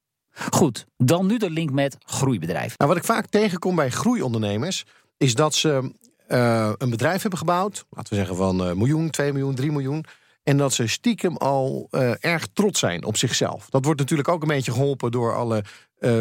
Goed, 0.51 0.85
dan 0.97 1.25
nu 1.25 1.37
de 1.37 1.49
link 1.49 1.71
met 1.71 1.97
groeibedrijf. 1.99 2.77
Nou, 2.77 2.89
wat 2.89 2.99
ik 2.99 3.05
vaak 3.05 3.25
tegenkom 3.25 3.75
bij 3.75 3.89
groeiondernemers 3.89 4.85
is 5.17 5.35
dat 5.35 5.55
ze 5.55 5.91
uh, 6.27 6.71
een 6.77 6.89
bedrijf 6.89 7.21
hebben 7.21 7.39
gebouwd, 7.39 7.85
laten 7.89 8.13
we 8.13 8.19
zeggen 8.19 8.35
van 8.35 8.67
uh, 8.67 8.73
miljoen, 8.73 9.09
2 9.09 9.31
miljoen, 9.31 9.55
3 9.55 9.71
miljoen. 9.71 10.05
En 10.43 10.57
dat 10.57 10.73
ze 10.73 10.87
stiekem 10.87 11.37
al 11.37 11.87
uh, 11.91 12.11
erg 12.19 12.47
trots 12.53 12.79
zijn 12.79 13.03
op 13.03 13.17
zichzelf. 13.17 13.69
Dat 13.69 13.85
wordt 13.85 13.99
natuurlijk 13.99 14.29
ook 14.29 14.41
een 14.41 14.47
beetje 14.47 14.71
geholpen 14.71 15.11
door 15.11 15.35
alle 15.35 15.63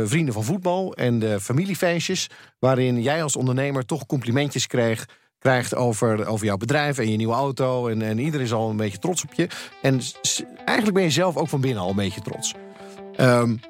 vrienden 0.04 0.34
van 0.34 0.44
voetbal 0.44 0.94
en 0.94 1.18
de 1.18 1.40
familiefeestjes. 1.40 2.26
Waarin 2.58 3.02
jij 3.02 3.22
als 3.22 3.36
ondernemer 3.36 3.86
toch 3.86 4.06
complimentjes 4.06 4.66
kreeg 4.66 5.06
krijgt 5.40 5.74
over, 5.74 6.26
over 6.26 6.46
jouw 6.46 6.56
bedrijf 6.56 6.98
en 6.98 7.10
je 7.10 7.16
nieuwe 7.16 7.34
auto. 7.34 7.88
En, 7.88 8.02
en 8.02 8.18
iedereen 8.18 8.46
is 8.46 8.52
al 8.52 8.70
een 8.70 8.76
beetje 8.76 8.98
trots 8.98 9.22
op 9.22 9.34
je. 9.34 9.48
En 9.82 10.00
eigenlijk 10.64 10.96
ben 10.96 11.02
je 11.02 11.10
zelf 11.10 11.36
ook 11.36 11.48
van 11.48 11.60
binnen 11.60 11.82
al 11.82 11.90
een 11.90 11.96
beetje 11.96 12.20
trots. 12.20 12.54
Um, 13.20 13.60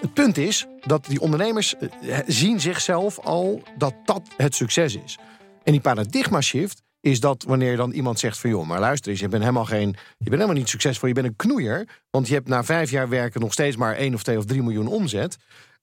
het 0.00 0.14
punt 0.14 0.36
is 0.36 0.66
dat 0.80 1.04
die 1.06 1.20
ondernemers 1.20 1.74
eh, 1.76 2.18
zien 2.26 2.60
zichzelf 2.60 3.18
al 3.18 3.62
dat 3.76 3.94
dat 4.04 4.22
het 4.36 4.54
succes 4.54 4.94
is. 4.96 5.18
En 5.62 5.72
die 5.72 5.80
paradigma 5.80 6.40
shift 6.40 6.82
is 7.00 7.20
dat 7.20 7.42
wanneer 7.42 7.76
dan 7.76 7.90
iemand 7.90 8.18
zegt 8.18 8.38
van... 8.38 8.50
joh, 8.50 8.66
maar 8.66 8.80
luister 8.80 9.10
eens, 9.10 9.20
je 9.20 9.28
bent 9.28 9.42
helemaal, 9.42 9.64
geen, 9.64 9.88
je 9.88 10.30
bent 10.30 10.30
helemaal 10.30 10.54
niet 10.54 10.68
succesvol... 10.68 11.08
je 11.08 11.14
bent 11.14 11.26
een 11.26 11.36
knoeier, 11.36 11.88
want 12.10 12.28
je 12.28 12.34
hebt 12.34 12.48
na 12.48 12.64
vijf 12.64 12.90
jaar 12.90 13.08
werken... 13.08 13.40
nog 13.40 13.52
steeds 13.52 13.76
maar 13.76 13.94
1 13.94 14.14
of 14.14 14.22
2 14.22 14.38
of 14.38 14.44
3 14.44 14.62
miljoen 14.62 14.86
omzet... 14.86 15.36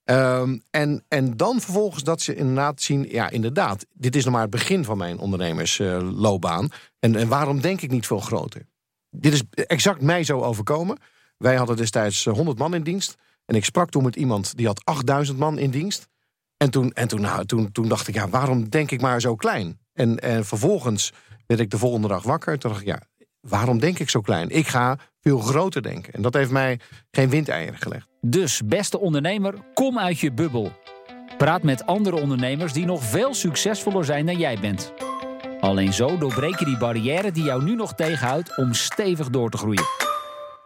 Um, 0.10 0.62
en, 0.70 1.04
en 1.08 1.38
dan 1.38 1.62
vervolgens 1.62 2.04
dat 2.04 2.22
ze 2.22 2.36
inderdaad 2.36 2.82
zien, 2.82 3.06
ja, 3.10 3.30
inderdaad, 3.30 3.86
dit 3.94 4.16
is 4.16 4.24
nog 4.24 4.34
maar 4.34 4.42
het 4.42 4.52
begin 4.52 4.84
van 4.84 4.98
mijn 4.98 5.20
ondernemersloopbaan. 5.20 6.70
En, 7.00 7.16
en 7.16 7.28
waarom 7.28 7.62
denk 7.62 7.82
ik 7.82 7.92
niet 7.92 8.08
veel 8.08 8.20
groter? 8.20 8.68
Dit 9.10 9.34
is 9.34 9.44
exact 9.54 10.02
mij 10.02 10.24
zo 10.24 10.42
overkomen. 10.42 10.98
Wij 11.38 11.56
hadden 11.56 11.76
destijds 11.76 12.26
100 12.26 12.58
eh, 12.58 12.64
man 12.64 12.74
in 12.74 12.84
dienst. 12.84 13.16
En 13.46 13.56
ik 13.56 13.66
sprak 13.66 13.90
toen 13.90 14.04
met 14.04 14.16
iemand 14.16 14.58
die 14.58 14.68
had 14.68 14.86
8000 14.86 15.38
man 15.38 15.58
in 15.58 15.70
dienst. 15.70 16.08
En 16.58 16.70
toen, 16.70 16.94
en 16.94 17.08
toen, 17.08 17.22
nou, 17.22 17.46
toen, 17.46 17.72
toen 17.72 17.88
dacht 17.88 18.08
ik, 18.08 18.14
ja, 18.14 18.30
waarom 18.30 18.70
denk 18.70 18.92
ik 18.92 19.02
maar 19.02 19.22
zo 19.22 19.36
klein? 19.36 19.80
En, 19.94 20.20
en 20.20 20.46
vervolgens 20.46 21.14
werd 21.46 21.62
ik 21.62 21.70
de 21.70 21.78
volgende 21.78 22.08
dag 22.08 22.24
wakker. 22.24 22.60
Toen 22.60 22.72
dacht 22.72 22.82
ik, 22.82 22.88
ja, 22.88 23.02
waarom 23.40 23.80
denk 23.80 24.00
ik 24.00 24.10
zo 24.10 24.22
klein? 24.22 24.50
Ik 24.50 24.68
ga 24.68 24.98
veel 25.28 25.40
groter 25.40 25.82
denken. 25.82 26.14
En 26.14 26.22
dat 26.22 26.34
heeft 26.34 26.52
mij 26.52 26.80
geen 27.12 27.30
windeieren 27.30 27.78
gelegd. 27.78 28.08
Dus, 28.22 28.62
beste 28.66 29.00
ondernemer, 29.00 29.54
kom 29.74 30.00
uit 30.00 30.20
je 30.20 30.32
bubbel. 30.32 30.72
Praat 31.38 31.64
met 31.64 31.86
andere 31.86 32.22
ondernemers 32.22 32.74
die 32.74 32.86
nog 32.86 33.04
veel 33.04 33.34
succesvoller 33.34 34.06
zijn 34.06 34.26
dan 34.26 34.38
jij 34.38 34.58
bent. 34.60 34.94
Alleen 35.60 35.94
zo 35.94 36.18
doorbreek 36.18 36.60
je 36.60 36.66
die 36.66 36.78
barrière 36.78 37.32
die 37.32 37.44
jou 37.44 37.64
nu 37.64 37.76
nog 37.76 37.94
tegenhoudt 37.94 38.58
om 38.58 38.74
stevig 38.74 39.30
door 39.30 39.50
te 39.50 39.58
groeien. 39.58 40.07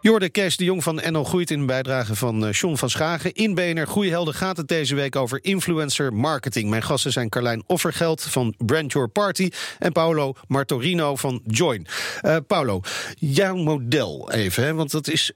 Jorde 0.02 0.28
Kees 0.28 0.56
de 0.56 0.64
Jong 0.64 0.82
van 0.82 1.00
NL 1.10 1.24
Groeit 1.24 1.50
in 1.50 1.60
een 1.60 1.66
bijdrage 1.66 2.14
van 2.14 2.44
uh, 2.44 2.52
John 2.52 2.76
van 2.76 2.90
Schagen. 2.90 3.32
In 3.32 3.54
BNR 3.54 3.86
Groeihelden 3.86 4.34
gaat 4.34 4.56
het 4.56 4.68
deze 4.68 4.94
week 4.94 5.16
over 5.16 5.44
influencer 5.44 6.12
marketing. 6.12 6.70
Mijn 6.70 6.82
gasten 6.82 7.12
zijn 7.12 7.28
Carlijn 7.28 7.62
Offergeld 7.66 8.22
van 8.22 8.54
Brand 8.58 8.92
Your 8.92 9.08
Party... 9.08 9.50
en 9.78 9.92
Paolo 9.92 10.34
Martorino 10.48 11.16
van 11.16 11.42
Join. 11.46 11.86
Uh, 12.22 12.36
Paolo, 12.46 12.80
jouw 13.18 13.56
model 13.56 14.32
even, 14.32 14.64
hè, 14.64 14.74
want 14.74 14.90
dat 14.90 15.08
is 15.08 15.32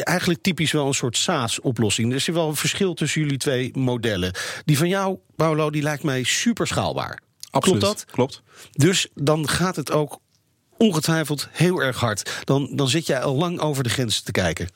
eigenlijk 0.00 0.42
typisch 0.42 0.72
wel 0.72 0.86
een 0.86 0.94
soort 0.94 1.16
SaaS-oplossing. 1.16 2.10
Er 2.10 2.16
is 2.16 2.26
wel 2.26 2.48
een 2.48 2.56
verschil 2.56 2.94
tussen 2.94 3.20
jullie 3.20 3.38
twee 3.38 3.70
modellen. 3.78 4.34
Die 4.64 4.78
van 4.78 4.88
jou, 4.88 5.18
Paolo, 5.36 5.70
die 5.70 5.82
lijkt 5.82 6.02
mij 6.02 6.22
super 6.22 6.66
schaalbaar. 6.66 7.20
Absoluut, 7.50 7.80
Klopt 7.80 7.98
dat? 7.98 8.12
Klopt. 8.12 8.42
Dus 8.72 9.08
dan 9.14 9.48
gaat 9.48 9.76
het 9.76 9.90
ook 9.90 10.20
ongetwijfeld 10.80 11.48
heel 11.50 11.82
erg 11.82 12.00
hard. 12.00 12.30
Dan, 12.44 12.68
dan 12.72 12.88
zit 12.88 13.06
jij 13.06 13.22
al 13.22 13.34
lang 13.34 13.60
over 13.60 13.82
de 13.82 13.88
grens 13.88 14.20
te 14.20 14.32
kijken. 14.32 14.68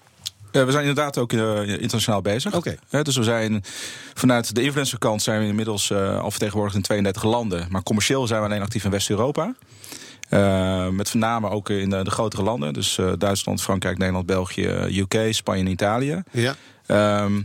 we 0.51 0.71
zijn 0.71 0.81
inderdaad 0.87 1.19
ook 1.19 1.33
internationaal 1.33 2.23
bezig. 2.23 2.55
Oké. 2.55 2.77
dus 3.03 3.17
we 3.17 3.23
zijn 3.23 3.65
vanuit 4.15 4.55
de 4.55 4.63
influencerkant 4.63 5.23
zijn 5.23 5.41
we 5.41 5.47
inmiddels 5.47 5.93
al 5.93 6.31
vertegenwoordigd 6.31 6.77
in 6.77 6.83
32 6.83 7.23
landen. 7.23 7.67
Maar 7.69 7.83
commercieel 7.83 8.27
zijn 8.27 8.41
we 8.41 8.47
alleen 8.47 8.63
actief 8.63 8.85
in 8.85 8.91
West-Europa. 8.91 9.55
met 10.91 11.11
voorname 11.11 11.49
ook 11.49 11.71
in 11.71 11.91
de, 11.91 12.05
de 12.05 12.11
grotere 12.11 12.43
landen. 12.43 12.73
Dus 12.73 12.99
Duitsland, 13.19 13.63
Frankrijk, 13.63 13.99
Nederland, 13.99 14.27
België, 14.27 14.69
UK, 14.99 15.35
Spanje 15.35 15.65
en 15.65 15.71
Italië. 15.71 16.23
Ja. 16.31 16.55
Ehm, 16.87 17.43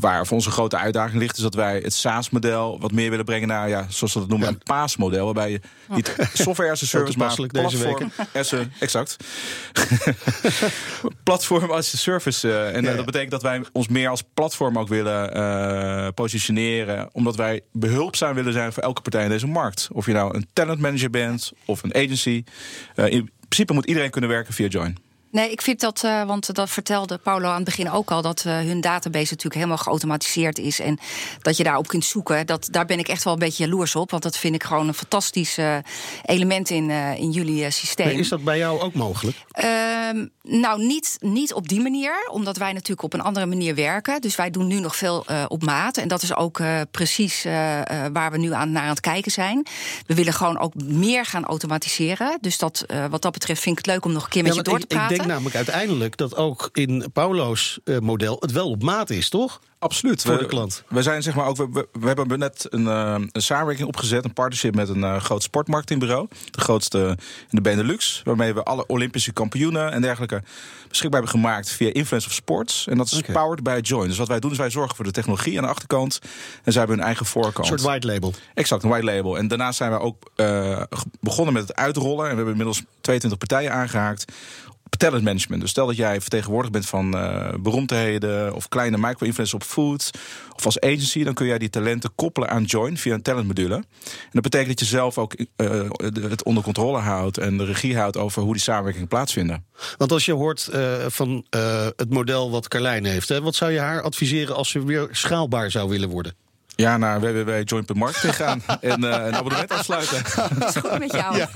waar 0.00 0.26
voor 0.26 0.36
onze 0.36 0.50
grote 0.50 0.76
uitdaging 0.76 1.18
ligt, 1.18 1.36
is 1.36 1.42
dat 1.42 1.54
wij 1.54 1.78
het 1.82 1.92
SaaS-model 1.92 2.80
wat 2.80 2.92
meer 2.92 3.10
willen 3.10 3.24
brengen 3.24 3.48
naar, 3.48 3.68
ja, 3.68 3.86
zoals 3.88 4.12
we 4.12 4.20
dat 4.20 4.28
noemen, 4.28 4.48
een 4.48 4.58
PaaS-model. 4.64 5.24
Waarbij 5.24 5.50
je 5.50 5.60
niet 5.88 6.16
software 6.32 6.70
as 6.70 6.82
a 6.82 6.86
service, 6.96 7.18
maar 7.18 7.34
platform 7.46 8.12
as 8.32 8.54
a, 8.54 8.64
exact. 8.78 9.16
platform 11.24 11.70
as 11.70 11.94
a 11.94 11.96
service. 11.96 12.48
Uh, 12.48 12.76
en 12.76 12.84
dat 12.96 13.04
betekent 13.04 13.30
dat 13.30 13.42
wij 13.42 13.64
ons 13.72 13.88
meer 13.88 14.08
als 14.08 14.22
platform 14.34 14.78
ook 14.78 14.88
willen 14.88 15.36
uh, 15.36 16.08
positioneren. 16.14 17.08
Omdat 17.12 17.36
wij 17.36 17.60
behulpzaam 17.72 18.34
willen 18.34 18.52
zijn 18.52 18.72
voor 18.72 18.82
elke 18.82 19.02
partij 19.02 19.22
in 19.22 19.28
deze 19.28 19.46
markt. 19.46 19.88
Of 19.92 20.06
je 20.06 20.12
nou 20.12 20.36
een 20.36 20.46
talent 20.52 20.80
manager 20.80 21.10
bent 21.10 21.52
of 21.64 21.82
een 21.82 21.94
agency. 21.94 22.44
Uh, 22.96 23.10
in 23.10 23.30
principe 23.48 23.72
moet 23.72 23.86
iedereen 23.86 24.10
kunnen 24.10 24.30
werken 24.30 24.54
via 24.54 24.66
Join. 24.66 25.11
Nee, 25.32 25.50
ik 25.50 25.62
vind 25.62 25.80
dat, 25.80 26.02
uh, 26.04 26.24
want 26.24 26.54
dat 26.54 26.70
vertelde 26.70 27.18
Paulo 27.18 27.48
aan 27.48 27.54
het 27.54 27.64
begin 27.64 27.90
ook 27.90 28.10
al, 28.10 28.22
dat 28.22 28.44
uh, 28.46 28.56
hun 28.56 28.80
database 28.80 29.30
natuurlijk 29.30 29.54
helemaal 29.54 29.76
geautomatiseerd 29.76 30.58
is 30.58 30.80
en 30.80 30.98
dat 31.40 31.56
je 31.56 31.64
daarop 31.64 31.88
kunt 31.88 32.04
zoeken. 32.04 32.46
Dat, 32.46 32.68
daar 32.70 32.86
ben 32.86 32.98
ik 32.98 33.08
echt 33.08 33.24
wel 33.24 33.32
een 33.32 33.38
beetje 33.38 33.64
jaloers 33.64 33.96
op, 33.96 34.10
want 34.10 34.22
dat 34.22 34.38
vind 34.38 34.54
ik 34.54 34.62
gewoon 34.62 34.88
een 34.88 34.94
fantastisch 34.94 35.58
uh, 35.58 35.76
element 36.24 36.70
in, 36.70 36.90
in 36.90 37.30
jullie 37.30 37.70
systeem. 37.70 38.06
Maar 38.06 38.14
is 38.14 38.28
dat 38.28 38.44
bij 38.44 38.58
jou 38.58 38.80
ook 38.80 38.94
mogelijk? 38.94 39.36
Ehm, 39.50 40.26
nou, 40.42 40.84
niet, 40.84 41.16
niet 41.20 41.52
op 41.52 41.68
die 41.68 41.80
manier, 41.80 42.28
omdat 42.30 42.56
wij 42.56 42.72
natuurlijk 42.72 43.02
op 43.02 43.12
een 43.12 43.20
andere 43.20 43.46
manier 43.46 43.74
werken. 43.74 44.20
Dus 44.20 44.36
wij 44.36 44.50
doen 44.50 44.66
nu 44.66 44.80
nog 44.80 44.96
veel 44.96 45.26
op 45.48 45.64
maat. 45.64 45.96
En 45.96 46.08
dat 46.08 46.22
is 46.22 46.36
ook 46.36 46.62
precies 46.90 47.42
waar 48.12 48.30
we 48.30 48.38
nu 48.38 48.52
aan, 48.52 48.72
naar 48.72 48.82
aan 48.82 48.88
het 48.88 49.00
kijken 49.00 49.32
zijn. 49.32 49.66
We 50.06 50.14
willen 50.14 50.32
gewoon 50.32 50.58
ook 50.58 50.74
meer 50.74 51.24
gaan 51.24 51.44
automatiseren. 51.44 52.38
Dus 52.40 52.58
dat, 52.58 52.86
wat 53.10 53.22
dat 53.22 53.32
betreft 53.32 53.60
vind 53.60 53.78
ik 53.78 53.84
het 53.84 53.94
leuk 53.94 54.04
om 54.04 54.12
nog 54.12 54.24
een 54.24 54.30
keer 54.30 54.42
met 54.42 54.54
je 54.54 54.62
door 54.62 54.78
te 54.78 54.86
praten 54.86 55.21
namelijk 55.26 55.56
uiteindelijk 55.56 56.16
dat 56.16 56.36
ook 56.36 56.68
in 56.72 57.04
Paulo's 57.12 57.80
uh, 57.84 57.98
model 57.98 58.36
het 58.40 58.52
wel 58.52 58.70
op 58.70 58.82
maat 58.82 59.10
is, 59.10 59.28
toch? 59.28 59.60
Absoluut. 59.82 60.22
Voor 60.22 60.38
de 60.38 60.46
klant. 60.46 60.84
We 60.88 61.02
zijn 61.02 61.22
zeg 61.22 61.34
maar 61.34 61.46
ook. 61.46 61.56
We, 61.56 61.88
we 61.92 62.06
hebben 62.06 62.38
net 62.38 62.66
een, 62.70 62.82
uh, 62.82 63.14
een 63.32 63.42
samenwerking 63.42 63.88
opgezet, 63.88 64.24
een 64.24 64.32
partnership 64.32 64.74
met 64.74 64.88
een 64.88 64.98
uh, 64.98 65.16
groot 65.16 65.42
sportmarketingbureau. 65.42 66.28
De 66.50 66.60
grootste 66.60 66.98
in 67.08 67.16
de 67.50 67.60
Benelux. 67.60 68.20
Waarmee 68.24 68.54
we 68.54 68.62
alle 68.62 68.86
Olympische 68.86 69.32
kampioenen 69.32 69.92
en 69.92 70.00
dergelijke 70.00 70.42
beschikbaar 70.88 71.20
hebben 71.20 71.40
gemaakt 71.40 71.70
via 71.70 71.92
Influence 71.92 72.26
of 72.28 72.32
Sports. 72.32 72.86
En 72.86 72.96
dat 72.96 73.06
is 73.06 73.18
okay. 73.18 73.34
powered 73.34 73.62
by 73.62 73.78
Join. 73.82 74.08
Dus 74.08 74.18
wat 74.18 74.28
wij 74.28 74.40
doen 74.40 74.50
is 74.50 74.56
wij 74.56 74.70
zorgen 74.70 74.96
voor 74.96 75.04
de 75.04 75.10
technologie 75.10 75.56
aan 75.56 75.64
de 75.64 75.70
achterkant. 75.70 76.18
En 76.64 76.72
zij 76.72 76.80
hebben 76.80 76.96
hun 76.96 77.06
eigen 77.06 77.26
voorkant. 77.26 77.58
Een 77.58 77.78
soort 77.78 77.80
white 77.80 78.06
label. 78.06 78.34
Exact, 78.54 78.82
een 78.82 78.88
white 78.88 79.04
label. 79.04 79.38
En 79.38 79.48
daarnaast 79.48 79.76
zijn 79.76 79.90
we 79.90 79.98
ook 79.98 80.30
uh, 80.36 80.82
begonnen 81.20 81.54
met 81.54 81.68
het 81.68 81.76
uitrollen. 81.76 82.24
En 82.24 82.30
we 82.30 82.36
hebben 82.36 82.50
inmiddels 82.50 82.82
22 83.00 83.38
partijen 83.38 83.72
aangehaakt 83.72 84.32
talent 84.96 85.24
management. 85.24 85.60
Dus 85.60 85.70
stel 85.70 85.86
dat 85.86 85.96
jij 85.96 86.20
vertegenwoordiger 86.20 86.72
bent 86.72 86.86
van 86.86 87.16
uh, 87.16 87.48
beroemdheden 87.60 88.54
of 88.54 88.68
kleine 88.68 88.96
micro-influencers 88.96 89.54
op 89.54 89.62
food 89.62 90.10
of 90.56 90.64
als 90.64 90.80
agency, 90.80 91.24
dan 91.24 91.34
kun 91.34 91.46
jij 91.46 91.58
die 91.58 91.70
talenten 91.70 92.14
koppelen 92.14 92.48
aan 92.48 92.64
Join 92.64 92.96
via 92.96 93.14
een 93.14 93.22
talentmodule. 93.22 93.74
En 93.74 93.84
dat 94.30 94.42
betekent 94.42 94.68
dat 94.68 94.80
je 94.80 94.84
zelf 94.84 95.18
ook 95.18 95.34
uh, 95.56 95.90
het 96.12 96.44
onder 96.44 96.62
controle 96.62 96.98
houdt 96.98 97.38
en 97.38 97.56
de 97.56 97.64
regie 97.64 97.96
houdt 97.96 98.16
over 98.16 98.42
hoe 98.42 98.52
die 98.52 98.62
samenwerking 98.62 99.08
plaatsvinden. 99.08 99.64
Want 99.96 100.12
als 100.12 100.24
je 100.24 100.32
hoort 100.32 100.70
uh, 100.74 100.92
van 101.08 101.46
het 101.96 102.10
model 102.10 102.50
wat 102.50 102.68
Carlijn 102.68 103.04
heeft, 103.04 103.28
hè, 103.28 103.40
wat 103.40 103.54
zou 103.54 103.72
je 103.72 103.78
haar 103.78 104.02
adviseren 104.02 104.54
als 104.54 104.70
ze 104.70 104.84
weer 104.84 105.08
schaalbaar 105.10 105.70
zou 105.70 105.88
willen 105.88 106.08
worden? 106.08 106.41
Ja, 106.76 106.96
naar 106.96 107.20
www.join.marketing 107.20 108.36
gaan 108.36 108.62
en 108.80 109.04
uh, 109.04 109.10
een 109.10 109.34
abonnement 109.34 109.70
afsluiten. 109.70 110.22
Dat 110.58 110.68
is 110.68 110.76
goed 110.76 110.98
met 110.98 111.12
jou. 111.12 111.36
Ja. 111.36 111.50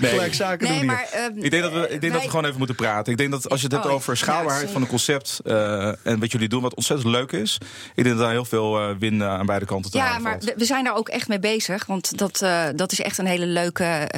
Nee. 0.00 0.10
Gelijk 0.10 0.34
zaken 0.34 0.68
nee, 0.68 0.76
doen 0.78 0.86
maar, 0.86 1.08
uh, 1.14 1.44
ik 1.44 1.50
denk, 1.50 1.62
dat 1.62 1.72
we, 1.72 1.80
ik 1.80 1.88
denk 1.88 2.00
wij... 2.00 2.10
dat 2.10 2.22
we 2.22 2.28
gewoon 2.28 2.44
even 2.44 2.58
moeten 2.58 2.76
praten. 2.76 3.12
Ik 3.12 3.18
denk 3.18 3.30
dat 3.30 3.48
als 3.48 3.60
je 3.60 3.66
het 3.66 3.74
hebt 3.74 3.86
oh, 3.86 3.92
over 3.92 4.16
schaalbaarheid 4.16 4.66
ja, 4.66 4.72
van 4.72 4.82
een 4.82 4.88
concept... 4.88 5.40
Uh, 5.44 6.06
en 6.06 6.20
wat 6.20 6.32
jullie 6.32 6.48
doen, 6.48 6.62
wat 6.62 6.74
ontzettend 6.74 7.10
leuk 7.10 7.32
is... 7.32 7.58
ik 7.94 8.04
denk 8.04 8.16
dat 8.16 8.18
daar 8.18 8.30
heel 8.30 8.44
veel 8.44 8.96
win 8.98 9.24
aan 9.24 9.46
beide 9.46 9.66
kanten 9.66 9.90
te 9.90 9.96
Ja, 9.96 10.18
maar 10.18 10.38
valt. 10.40 10.54
we 10.56 10.64
zijn 10.64 10.84
daar 10.84 10.96
ook 10.96 11.08
echt 11.08 11.28
mee 11.28 11.38
bezig. 11.38 11.86
Want 11.86 12.18
dat, 12.18 12.44
dat 12.76 12.92
is 12.92 13.00
echt 13.00 13.18
een 13.18 13.26
hele 13.26 13.46
leuke 13.46 14.08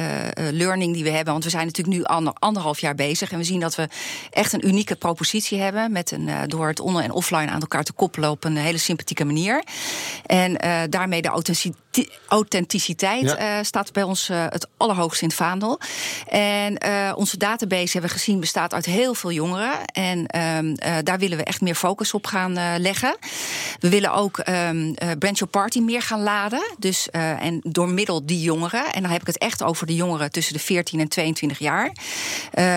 learning 0.51 0.93
die 0.93 1.03
we 1.03 1.09
hebben. 1.09 1.31
Want 1.31 1.43
we 1.43 1.49
zijn 1.49 1.65
natuurlijk 1.65 1.97
nu 1.97 2.03
ander, 2.03 2.33
anderhalf 2.33 2.79
jaar 2.79 2.95
bezig. 2.95 3.31
En 3.31 3.37
we 3.37 3.43
zien 3.43 3.59
dat 3.59 3.75
we 3.75 3.87
echt 4.29 4.53
een 4.53 4.67
unieke 4.67 4.95
propositie 4.95 5.59
hebben... 5.59 5.91
Met 5.91 6.11
een, 6.11 6.29
door 6.47 6.67
het 6.67 6.79
online 6.79 7.07
en 7.07 7.11
offline 7.11 7.51
aan 7.51 7.61
elkaar 7.61 7.83
te 7.83 7.93
koppelen... 7.93 8.29
op 8.29 8.43
een 8.43 8.57
hele 8.57 8.77
sympathieke 8.77 9.25
manier. 9.25 9.63
En 10.25 10.65
uh, 10.65 10.81
daarmee 10.89 11.21
de 11.21 11.43
authenticiteit 12.27 13.21
ja. 13.21 13.57
uh, 13.57 13.63
staat 13.63 13.93
bij 13.93 14.03
ons 14.03 14.29
uh, 14.29 14.45
het 14.49 14.67
allerhoogst 14.77 15.21
in 15.21 15.27
het 15.27 15.37
vaandel. 15.37 15.79
En 16.27 16.77
onze 17.15 17.37
database 17.37 17.91
hebben 17.91 18.11
we 18.11 18.17
gezien 18.17 18.39
bestaat 18.39 18.73
uit 18.73 18.85
heel 18.85 19.13
veel 19.13 19.31
jongeren. 19.31 19.85
En 19.85 20.25
ehm, 20.25 20.75
daar 21.03 21.19
willen 21.19 21.37
we 21.37 21.43
echt 21.43 21.61
meer 21.61 21.75
focus 21.75 22.13
op 22.13 22.25
gaan 22.25 22.79
leggen. 22.79 23.17
We 23.79 23.89
willen 23.89 24.13
ook 24.13 24.37
um, 24.37 24.93
Brand 24.93 25.37
Your 25.37 25.47
Party 25.51 25.79
meer 25.79 26.01
gaan 26.01 26.23
laden. 26.23 26.75
Dus, 26.77 27.09
en 27.09 27.59
door 27.63 27.89
middel 27.89 28.25
die 28.25 28.41
jongeren. 28.41 28.93
En 28.93 29.01
dan 29.01 29.11
heb 29.11 29.21
ik 29.21 29.27
het 29.27 29.37
echt 29.37 29.63
over 29.63 29.87
de 29.87 29.95
jongeren 29.95 30.31
tussen 30.31 30.53
de 30.53 30.59
14 30.59 30.99
en 30.99 31.07
22 31.07 31.59
jaar. 31.59 31.91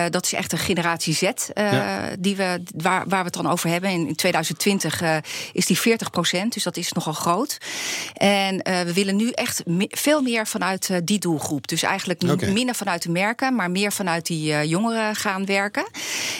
dat 0.09 0.25
is 0.25 0.33
echt 0.33 0.51
een 0.51 0.57
generatie 0.57 1.13
Z 1.13 1.21
ja. 1.53 2.09
die 2.19 2.35
we, 2.35 2.63
waar, 2.75 3.07
waar 3.07 3.19
we 3.19 3.25
het 3.25 3.33
dan 3.33 3.47
over 3.47 3.69
hebben. 3.69 3.89
In, 3.89 4.07
in 4.07 4.15
2020 4.15 5.01
is 5.53 5.65
die 5.65 5.79
40 5.79 6.09
procent. 6.09 6.53
Dus 6.53 6.63
dat 6.63 6.77
is 6.77 6.91
nogal 6.91 7.13
groot. 7.13 7.26
En 8.13 8.53
uh, 8.53 8.81
we 8.81 8.93
willen 8.93 9.15
nu 9.15 9.29
echt 9.29 9.65
me 9.65 9.85
veel 9.89 10.21
meer 10.21 10.47
vanuit 10.47 10.89
uh, 10.89 10.97
die 11.03 11.19
doelgroep. 11.19 11.67
Dus 11.67 11.83
eigenlijk 11.83 12.23
okay. 12.23 12.51
minder 12.51 12.75
vanuit 12.75 13.03
de 13.03 13.09
merken, 13.09 13.55
maar 13.55 13.71
meer 13.71 13.91
vanuit 13.91 14.25
die 14.25 14.51
uh, 14.51 14.63
jongeren 14.63 15.15
gaan 15.15 15.45
werken. 15.45 15.87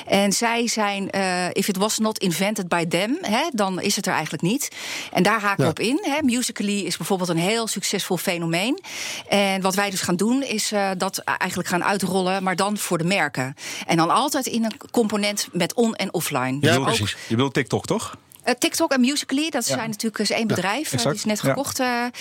En 0.05 0.33
zij 0.33 0.67
zijn, 0.67 1.09
if 1.53 1.67
it 1.67 1.77
was 1.77 1.97
not 1.97 2.17
invented 2.17 2.67
by 2.67 2.85
them, 2.85 3.17
hè, 3.21 3.41
dan 3.51 3.81
is 3.81 3.95
het 3.95 4.05
er 4.05 4.13
eigenlijk 4.13 4.43
niet. 4.43 4.69
En 5.11 5.23
daar 5.23 5.41
haken 5.41 5.57
we 5.57 5.63
ja. 5.63 5.69
op 5.69 5.79
in. 5.79 5.99
Hè. 6.01 6.21
Musical.ly 6.21 6.79
is 6.79 6.97
bijvoorbeeld 6.97 7.29
een 7.29 7.37
heel 7.37 7.67
succesvol 7.67 8.17
fenomeen. 8.17 8.79
En 9.27 9.61
wat 9.61 9.75
wij 9.75 9.89
dus 9.89 10.01
gaan 10.01 10.15
doen, 10.15 10.43
is 10.43 10.71
dat 10.97 11.17
eigenlijk 11.17 11.69
gaan 11.69 11.83
uitrollen, 11.83 12.43
maar 12.43 12.55
dan 12.55 12.77
voor 12.77 12.97
de 12.97 13.03
merken. 13.03 13.55
En 13.87 13.97
dan 13.97 14.09
altijd 14.09 14.45
in 14.45 14.63
een 14.63 14.77
component 14.91 15.47
met 15.51 15.73
on- 15.73 15.95
en 15.95 16.13
offline. 16.13 16.57
Ja, 16.61 16.75
dus 16.75 16.83
precies. 16.83 17.15
Je 17.27 17.35
bedoelt 17.35 17.53
TikTok, 17.53 17.85
toch? 17.85 18.17
Uh, 18.47 18.53
TikTok 18.53 18.91
en 18.91 18.99
Musical.ly, 18.99 19.49
dat 19.49 19.67
ja. 19.67 19.75
zijn 19.75 19.89
natuurlijk 19.89 20.19
eens 20.19 20.29
één 20.29 20.47
bedrijf. 20.47 20.91
Ja, 20.91 20.97
die 20.97 21.13
is 21.13 21.25
net 21.25 21.39
gekocht. 21.39 21.77
Ja. 21.77 22.05
Uh, 22.05 22.11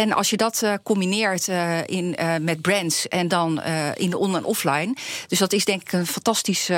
en 0.00 0.12
als 0.12 0.30
je 0.30 0.36
dat 0.36 0.60
uh, 0.64 0.74
combineert 0.82 1.48
in, 1.86 2.16
met 2.40 2.60
brands 2.60 3.08
en 3.08 3.28
dan 3.28 3.62
in 3.94 4.10
de 4.10 4.18
online 4.18 4.38
en 4.38 4.44
offline. 4.44 4.94
Dus 5.28 5.38
dat 5.38 5.52
is 5.52 5.64
denk 5.64 5.82
ik 5.82 5.92
een 5.92 6.06
fantastisch 6.06 6.70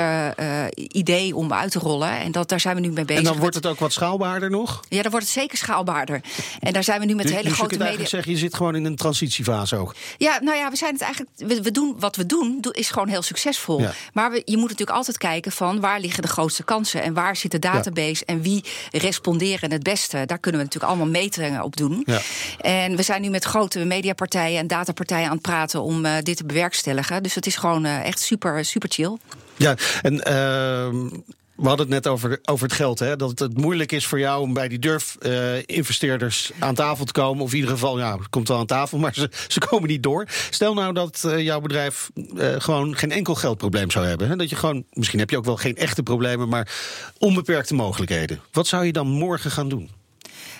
idee 0.75 1.35
om 1.35 1.53
uit 1.53 1.71
te 1.71 1.79
rollen. 1.79 2.19
En 2.19 2.31
dat, 2.31 2.49
daar 2.49 2.59
zijn 2.59 2.75
we 2.75 2.81
nu 2.81 2.91
mee 2.91 3.05
bezig. 3.05 3.23
En 3.23 3.29
dan 3.29 3.39
wordt 3.39 3.55
het 3.55 3.65
ook 3.65 3.79
wat 3.79 3.93
schaalbaarder 3.93 4.49
nog? 4.49 4.83
Ja, 4.89 5.01
dan 5.01 5.11
wordt 5.11 5.25
het 5.25 5.35
zeker 5.35 5.57
schaalbaarder. 5.57 6.21
En 6.59 6.73
daar 6.73 6.83
zijn 6.83 6.99
we 6.99 7.05
nu 7.05 7.15
met 7.15 7.25
dus, 7.25 7.35
hele 7.35 7.47
dus 7.47 7.57
grote 7.57 7.77
je 7.77 7.83
media... 7.83 8.05
zeggen, 8.05 8.31
je 8.31 8.37
zit 8.37 8.55
gewoon 8.55 8.75
in 8.75 8.85
een 8.85 8.95
transitiefase 8.95 9.75
ook. 9.75 9.95
Ja, 10.17 10.39
nou 10.41 10.57
ja, 10.57 10.69
we 10.69 10.75
zijn 10.75 10.93
het 10.93 11.01
eigenlijk. 11.01 11.31
We, 11.35 11.61
we 11.61 11.71
doen 11.71 11.95
wat 11.99 12.15
we 12.15 12.25
doen, 12.25 12.63
is 12.71 12.89
gewoon 12.89 13.07
heel 13.07 13.21
succesvol. 13.21 13.85
Maar 14.13 14.31
we, 14.31 14.41
je 14.45 14.57
moet 14.57 14.69
natuurlijk 14.69 14.97
altijd 14.97 15.17
kijken 15.17 15.51
van 15.51 15.79
waar 15.79 15.99
liggen 15.99 16.21
de 16.21 16.27
grootste 16.27 16.63
kansen 16.63 17.01
en 17.01 17.13
waar 17.13 17.35
zit 17.35 17.51
de 17.51 17.59
database 17.59 18.25
en 18.25 18.41
wie 18.41 18.63
responderen 18.91 19.71
het 19.71 19.83
beste. 19.83 20.25
Daar 20.25 20.39
kunnen 20.39 20.61
we 20.61 20.65
natuurlijk 20.65 20.93
allemaal 20.93 21.21
metingen 21.21 21.63
op 21.63 21.75
doen. 21.75 22.03
Ja. 22.05 22.21
En 22.61 22.95
we 22.95 23.03
zijn 23.03 23.21
nu 23.21 23.29
met 23.29 23.43
grote 23.43 23.85
mediapartijen 23.85 24.59
en 24.59 24.67
datapartijen 24.67 25.25
aan 25.27 25.33
het 25.33 25.41
praten 25.41 25.81
om 25.81 26.05
uh, 26.05 26.11
dit 26.23 26.37
te 26.37 26.45
bewerkstelligen. 26.45 27.23
Dus 27.23 27.35
het 27.35 27.45
is 27.45 27.55
gewoon 27.55 27.85
uh, 27.85 28.05
echt 28.05 28.19
super, 28.19 28.65
super 28.65 28.89
chill. 28.89 29.17
Ja, 29.55 29.75
en 30.01 30.13
uh, 30.27 31.19
we 31.57 31.67
hadden 31.67 31.85
het 31.85 31.95
net 31.95 32.07
over, 32.07 32.39
over 32.45 32.63
het 32.63 32.75
geld. 32.75 32.99
Hè? 32.99 33.15
Dat 33.15 33.39
het 33.39 33.57
moeilijk 33.57 33.91
is 33.91 34.05
voor 34.05 34.19
jou 34.19 34.41
om 34.41 34.53
bij 34.53 34.67
die 34.67 34.79
durf-investeerders 34.79 36.51
uh, 36.51 36.57
aan 36.59 36.75
tafel 36.75 37.05
te 37.05 37.11
komen. 37.11 37.43
Of 37.43 37.49
in 37.49 37.55
ieder 37.55 37.71
geval, 37.71 37.97
ja, 37.97 38.17
het 38.17 38.29
komt 38.29 38.47
wel 38.47 38.57
aan 38.57 38.65
tafel, 38.65 38.97
maar 39.07 39.13
ze, 39.13 39.29
ze 39.47 39.59
komen 39.59 39.89
niet 39.89 40.03
door. 40.03 40.25
Stel 40.49 40.73
nou 40.73 40.93
dat 40.93 41.23
uh, 41.25 41.39
jouw 41.39 41.59
bedrijf 41.59 42.09
uh, 42.15 42.55
gewoon 42.57 42.95
geen 42.95 43.11
enkel 43.11 43.35
geldprobleem 43.35 43.91
zou 43.91 44.05
hebben. 44.05 44.27
Hè? 44.27 44.35
Dat 44.35 44.49
je 44.49 44.55
gewoon, 44.55 44.83
misschien 44.91 45.19
heb 45.19 45.29
je 45.29 45.37
ook 45.37 45.45
wel 45.45 45.57
geen 45.57 45.75
echte 45.75 46.03
problemen, 46.03 46.49
maar 46.49 46.71
onbeperkte 47.17 47.73
mogelijkheden. 47.73 48.39
Wat 48.51 48.67
zou 48.67 48.85
je 48.85 48.91
dan 48.91 49.07
morgen 49.07 49.51
gaan 49.51 49.69
doen? 49.69 49.89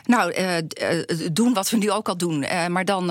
Nou, 0.08 0.34
uh, 0.40 0.56
doen 1.32 1.54
wat 1.54 1.70
we 1.70 1.78
nu 1.78 1.92
ook 1.92 2.08
al 2.08 2.18
doen, 2.18 2.44
uh, 2.44 2.68
maar 2.68 2.86
dan 2.86 3.06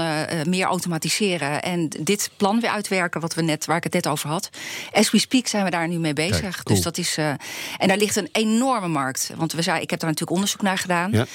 meer 0.45 0.67
automatiseren 0.67 1.63
en 1.63 1.89
dit 2.01 2.31
plan 2.37 2.61
weer 2.61 2.71
uitwerken, 2.71 3.21
wat 3.21 3.35
we 3.35 3.43
net, 3.43 3.65
waar 3.65 3.77
ik 3.77 3.85
het 3.85 3.93
net 3.93 4.07
over 4.07 4.29
had. 4.29 4.51
As 4.93 5.11
we 5.11 5.19
speak 5.19 5.47
zijn 5.47 5.65
we 5.65 5.71
daar 5.71 5.89
nu 5.89 5.99
mee 5.99 6.13
bezig. 6.13 6.41
Kijk, 6.41 6.63
cool. 6.63 6.77
Dus 6.77 6.85
dat 6.85 6.99
is. 6.99 7.17
en 7.79 7.89
daar 7.89 7.97
ligt 7.97 8.17
een 8.17 8.29
enorme 8.33 8.89
markt. 8.89 9.31
Want 9.37 9.53
we 9.53 9.63
zei, 9.63 9.81
ik 9.81 9.91
heb 9.91 10.01
daar 10.01 10.11
natuurlijk 10.11 10.37
onderzoek 10.37 10.63
naar 10.63 10.79
gedaan. 10.79 11.11
Ja. 11.13 11.27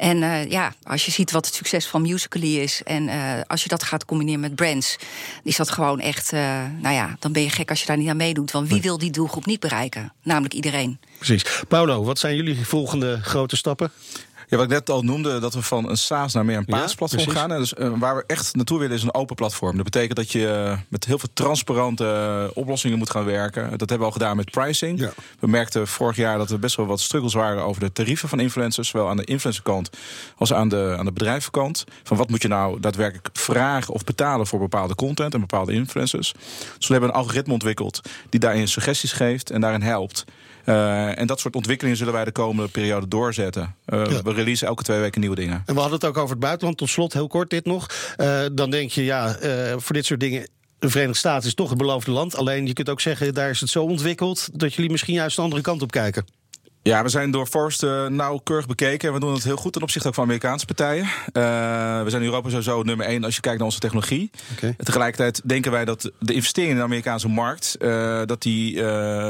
En 0.00 0.16
uh, 0.16 0.50
ja, 0.50 0.74
als 0.82 1.04
je 1.04 1.10
ziet 1.10 1.30
wat 1.30 1.46
het 1.46 1.54
succes 1.54 1.86
van 1.86 2.02
Musical.ly 2.02 2.56
is... 2.56 2.82
en 2.84 3.08
uh, 3.08 3.40
als 3.46 3.62
je 3.62 3.68
dat 3.68 3.82
gaat 3.82 4.04
combineren 4.04 4.40
met 4.40 4.54
brands... 4.54 4.96
is 5.42 5.56
dat 5.56 5.70
gewoon 5.70 6.00
echt... 6.00 6.32
Uh, 6.32 6.40
nou 6.80 6.94
ja, 6.94 7.16
dan 7.18 7.32
ben 7.32 7.42
je 7.42 7.50
gek 7.50 7.70
als 7.70 7.80
je 7.80 7.86
daar 7.86 7.96
niet 7.96 8.08
aan 8.08 8.16
meedoet. 8.16 8.50
Want 8.50 8.68
wie 8.68 8.80
wil 8.80 8.98
die 8.98 9.10
doelgroep 9.10 9.46
niet 9.46 9.60
bereiken? 9.60 10.12
Namelijk 10.22 10.54
iedereen. 10.54 11.00
Precies. 11.16 11.44
Paulo, 11.68 12.04
wat 12.04 12.18
zijn 12.18 12.36
jullie 12.36 12.66
volgende 12.66 13.20
grote 13.22 13.56
stappen? 13.56 13.92
Ja, 14.50 14.56
wat 14.56 14.64
ik 14.64 14.72
net 14.72 14.90
al 14.90 15.02
noemde, 15.02 15.38
dat 15.38 15.54
we 15.54 15.62
van 15.62 15.88
een 15.88 15.96
SaaS 15.96 16.32
naar 16.32 16.44
meer 16.44 16.56
een 16.56 16.64
PaaS-platform 16.64 17.28
gaan. 17.28 17.48
dus 17.48 17.74
uh, 17.78 17.92
waar 17.98 18.16
we 18.16 18.24
echt 18.26 18.54
naartoe 18.54 18.78
willen 18.78 18.96
is 18.96 19.02
een 19.02 19.14
open 19.14 19.36
platform. 19.36 19.74
Dat 19.74 19.84
betekent 19.84 20.16
dat 20.16 20.32
je 20.32 20.38
uh, 20.38 20.78
met 20.88 21.04
heel 21.04 21.18
veel 21.18 21.28
transparante 21.32 22.04
uh, 22.04 22.56
oplossingen 22.56 22.98
moet 22.98 23.10
gaan 23.10 23.24
werken. 23.24 23.62
Dat 23.70 23.78
hebben 23.78 23.98
we 23.98 24.04
al 24.04 24.10
gedaan 24.10 24.36
met 24.36 24.50
pricing. 24.50 24.98
Ja. 24.98 25.12
We 25.38 25.46
merkten 25.46 25.88
vorig 25.88 26.16
jaar 26.16 26.38
dat 26.38 26.50
er 26.50 26.58
best 26.58 26.76
wel 26.76 26.86
wat 26.86 27.00
struggles 27.00 27.34
waren 27.34 27.64
over 27.64 27.80
de 27.80 27.92
tarieven 27.92 28.28
van 28.28 28.40
influencers. 28.40 28.88
Zowel 28.88 29.08
aan 29.08 29.16
de 29.16 29.24
influencerkant 29.24 29.90
als 30.36 30.52
aan 30.52 30.68
de, 30.68 30.94
aan 30.98 31.04
de 31.04 31.12
bedrijvenkant. 31.12 31.84
Van 32.02 32.16
wat 32.16 32.30
moet 32.30 32.42
je 32.42 32.48
nou 32.48 32.80
daadwerkelijk 32.80 33.28
vragen 33.32 33.94
of 33.94 34.04
betalen 34.04 34.46
voor 34.46 34.58
bepaalde 34.58 34.94
content 34.94 35.34
en 35.34 35.40
bepaalde 35.40 35.72
influencers. 35.72 36.32
Dus 36.78 36.86
we 36.86 36.92
hebben 36.92 37.10
een 37.10 37.16
algoritme 37.16 37.52
ontwikkeld 37.52 38.00
die 38.28 38.40
daarin 38.40 38.68
suggesties 38.68 39.12
geeft 39.12 39.50
en 39.50 39.60
daarin 39.60 39.82
helpt. 39.82 40.24
Uh, 40.64 41.18
en 41.18 41.26
dat 41.26 41.40
soort 41.40 41.56
ontwikkelingen 41.56 41.98
zullen 41.98 42.12
wij 42.12 42.24
de 42.24 42.32
komende 42.32 42.70
periode 42.70 43.08
doorzetten. 43.08 43.74
Uh, 43.86 44.06
ja. 44.06 44.22
We 44.22 44.32
releasen 44.32 44.66
elke 44.66 44.82
twee 44.82 45.00
weken 45.00 45.20
nieuwe 45.20 45.36
dingen. 45.36 45.62
En 45.66 45.74
we 45.74 45.80
hadden 45.80 45.98
het 45.98 46.08
ook 46.08 46.16
over 46.16 46.30
het 46.30 46.40
buitenland. 46.40 46.78
Tot 46.78 46.88
slot, 46.88 47.12
heel 47.12 47.28
kort 47.28 47.50
dit 47.50 47.64
nog. 47.64 47.86
Uh, 48.16 48.40
dan 48.52 48.70
denk 48.70 48.90
je, 48.90 49.04
ja, 49.04 49.36
voor 49.76 49.94
dit 49.94 50.04
soort 50.04 50.20
dingen 50.20 50.48
de 50.78 50.90
Verenigde 50.90 51.18
Staten 51.18 51.48
is 51.48 51.54
toch 51.54 51.68
het 51.68 51.78
beloofde 51.78 52.10
land. 52.10 52.36
Alleen 52.36 52.66
je 52.66 52.72
kunt 52.72 52.88
ook 52.88 53.00
zeggen, 53.00 53.34
daar 53.34 53.50
is 53.50 53.60
het 53.60 53.70
zo 53.70 53.82
ontwikkeld 53.82 54.48
dat 54.52 54.74
jullie 54.74 54.90
misschien 54.90 55.14
juist 55.14 55.36
de 55.36 55.42
andere 55.42 55.62
kant 55.62 55.82
op 55.82 55.90
kijken. 55.90 56.24
Ja, 56.82 57.02
we 57.02 57.08
zijn 57.08 57.30
door 57.30 57.46
Forst 57.46 57.82
uh, 57.82 58.06
nauwkeurig 58.06 58.66
bekeken. 58.66 59.08
En 59.08 59.14
we 59.14 59.20
doen 59.20 59.34
het 59.34 59.44
heel 59.44 59.56
goed 59.56 59.72
ten 59.72 59.82
opzichte 59.82 60.08
ook 60.08 60.14
van 60.14 60.24
Amerikaanse 60.24 60.66
partijen. 60.66 61.04
Uh, 61.04 61.42
we 62.02 62.10
zijn 62.10 62.22
in 62.22 62.28
Europa 62.28 62.48
sowieso 62.48 62.82
nummer 62.82 63.06
één 63.06 63.24
als 63.24 63.34
je 63.34 63.40
kijkt 63.40 63.58
naar 63.58 63.66
onze 63.66 63.78
technologie. 63.78 64.30
Okay. 64.52 64.74
Tegelijkertijd 64.78 65.40
denken 65.44 65.72
wij 65.72 65.84
dat 65.84 66.10
de 66.18 66.32
investering 66.32 66.70
in 66.70 66.78
de 66.78 66.84
Amerikaanse 66.84 67.28
markt... 67.28 67.76
Uh, 67.78 68.22
dat 68.26 68.42
die 68.42 68.78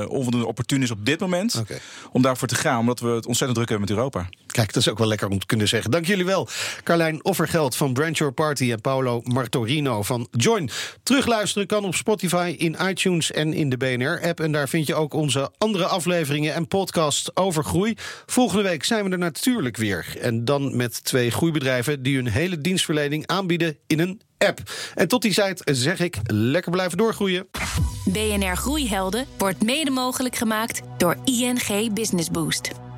onvoldoende 0.09 0.47
opportun 0.47 0.83
is 0.83 0.91
op 0.91 1.07
dit 1.07 1.21
moment. 1.21 1.57
Okay. 1.59 1.81
Om 2.13 2.23
daarvoor 2.23 2.49
te 2.49 2.55
gaan, 2.55 2.79
omdat 2.79 3.01
we 3.01 3.09
het 3.09 3.27
ontzettend 3.27 3.55
druk 3.55 3.69
hebben 3.69 3.89
met 3.89 3.97
Europa. 3.97 4.29
Kijk, 4.47 4.73
dat 4.73 4.83
is 4.83 4.89
ook 4.89 4.99
wel 4.99 5.07
lekker 5.07 5.29
om 5.29 5.39
te 5.39 5.47
kunnen 5.47 5.69
zeggen. 5.69 5.91
Dank 5.91 6.07
jullie 6.07 6.25
wel. 6.25 6.49
Carlijn 6.83 7.25
Offergeld 7.25 7.77
van 7.77 7.93
Brand 7.93 8.19
Your 8.19 8.33
Party 8.33 8.73
en 8.73 8.81
Paolo 8.81 9.21
Martorino 9.25 10.03
van 10.03 10.29
Join. 10.31 10.71
Terugluisteren 11.03 11.67
kan 11.67 11.85
op 11.85 11.95
Spotify, 11.95 12.55
in 12.59 12.77
iTunes 12.83 13.33
en 13.33 13.53
in 13.53 13.71
de 13.71 13.77
BNR-app. 13.77 14.41
En 14.41 14.53
daar 14.53 14.69
vind 14.69 14.87
je 14.87 14.95
ook 14.95 15.15
onze 15.15 15.51
andere 15.59 15.87
afleveringen 15.87 16.55
en 16.55 16.69
podcasts 16.69 17.35
over 17.41 17.65
groei. 17.65 17.95
Volgende 18.27 18.63
week 18.63 18.85
zijn 18.85 19.05
we 19.05 19.11
er 19.11 19.19
natuurlijk 19.19 19.77
weer. 19.77 20.17
En 20.21 20.45
dan 20.45 20.77
met 20.77 21.05
twee 21.05 21.31
groeibedrijven 21.31 22.03
die 22.03 22.17
hun 22.17 22.29
hele 22.29 22.61
dienstverlening 22.61 23.27
aanbieden 23.27 23.77
in 23.87 24.01
een 24.01 24.21
app. 24.39 24.59
En 24.95 25.09
tot 25.09 25.23
die 25.23 25.35
tijd 25.35 25.63
zeg 25.65 26.01
ik 26.01 26.17
lekker 26.27 26.71
blijven 26.71 26.99
doorgroeien. 26.99 27.49
BNR 28.05 28.57
Groeihelden 28.57 29.27
wordt 29.39 29.63
mede 29.63 29.91
mogelijk 29.91 30.37
gemaakt 30.37 30.81
door 30.99 31.17
ING 31.25 31.93
Business 31.95 32.31
Boost. 32.31 32.90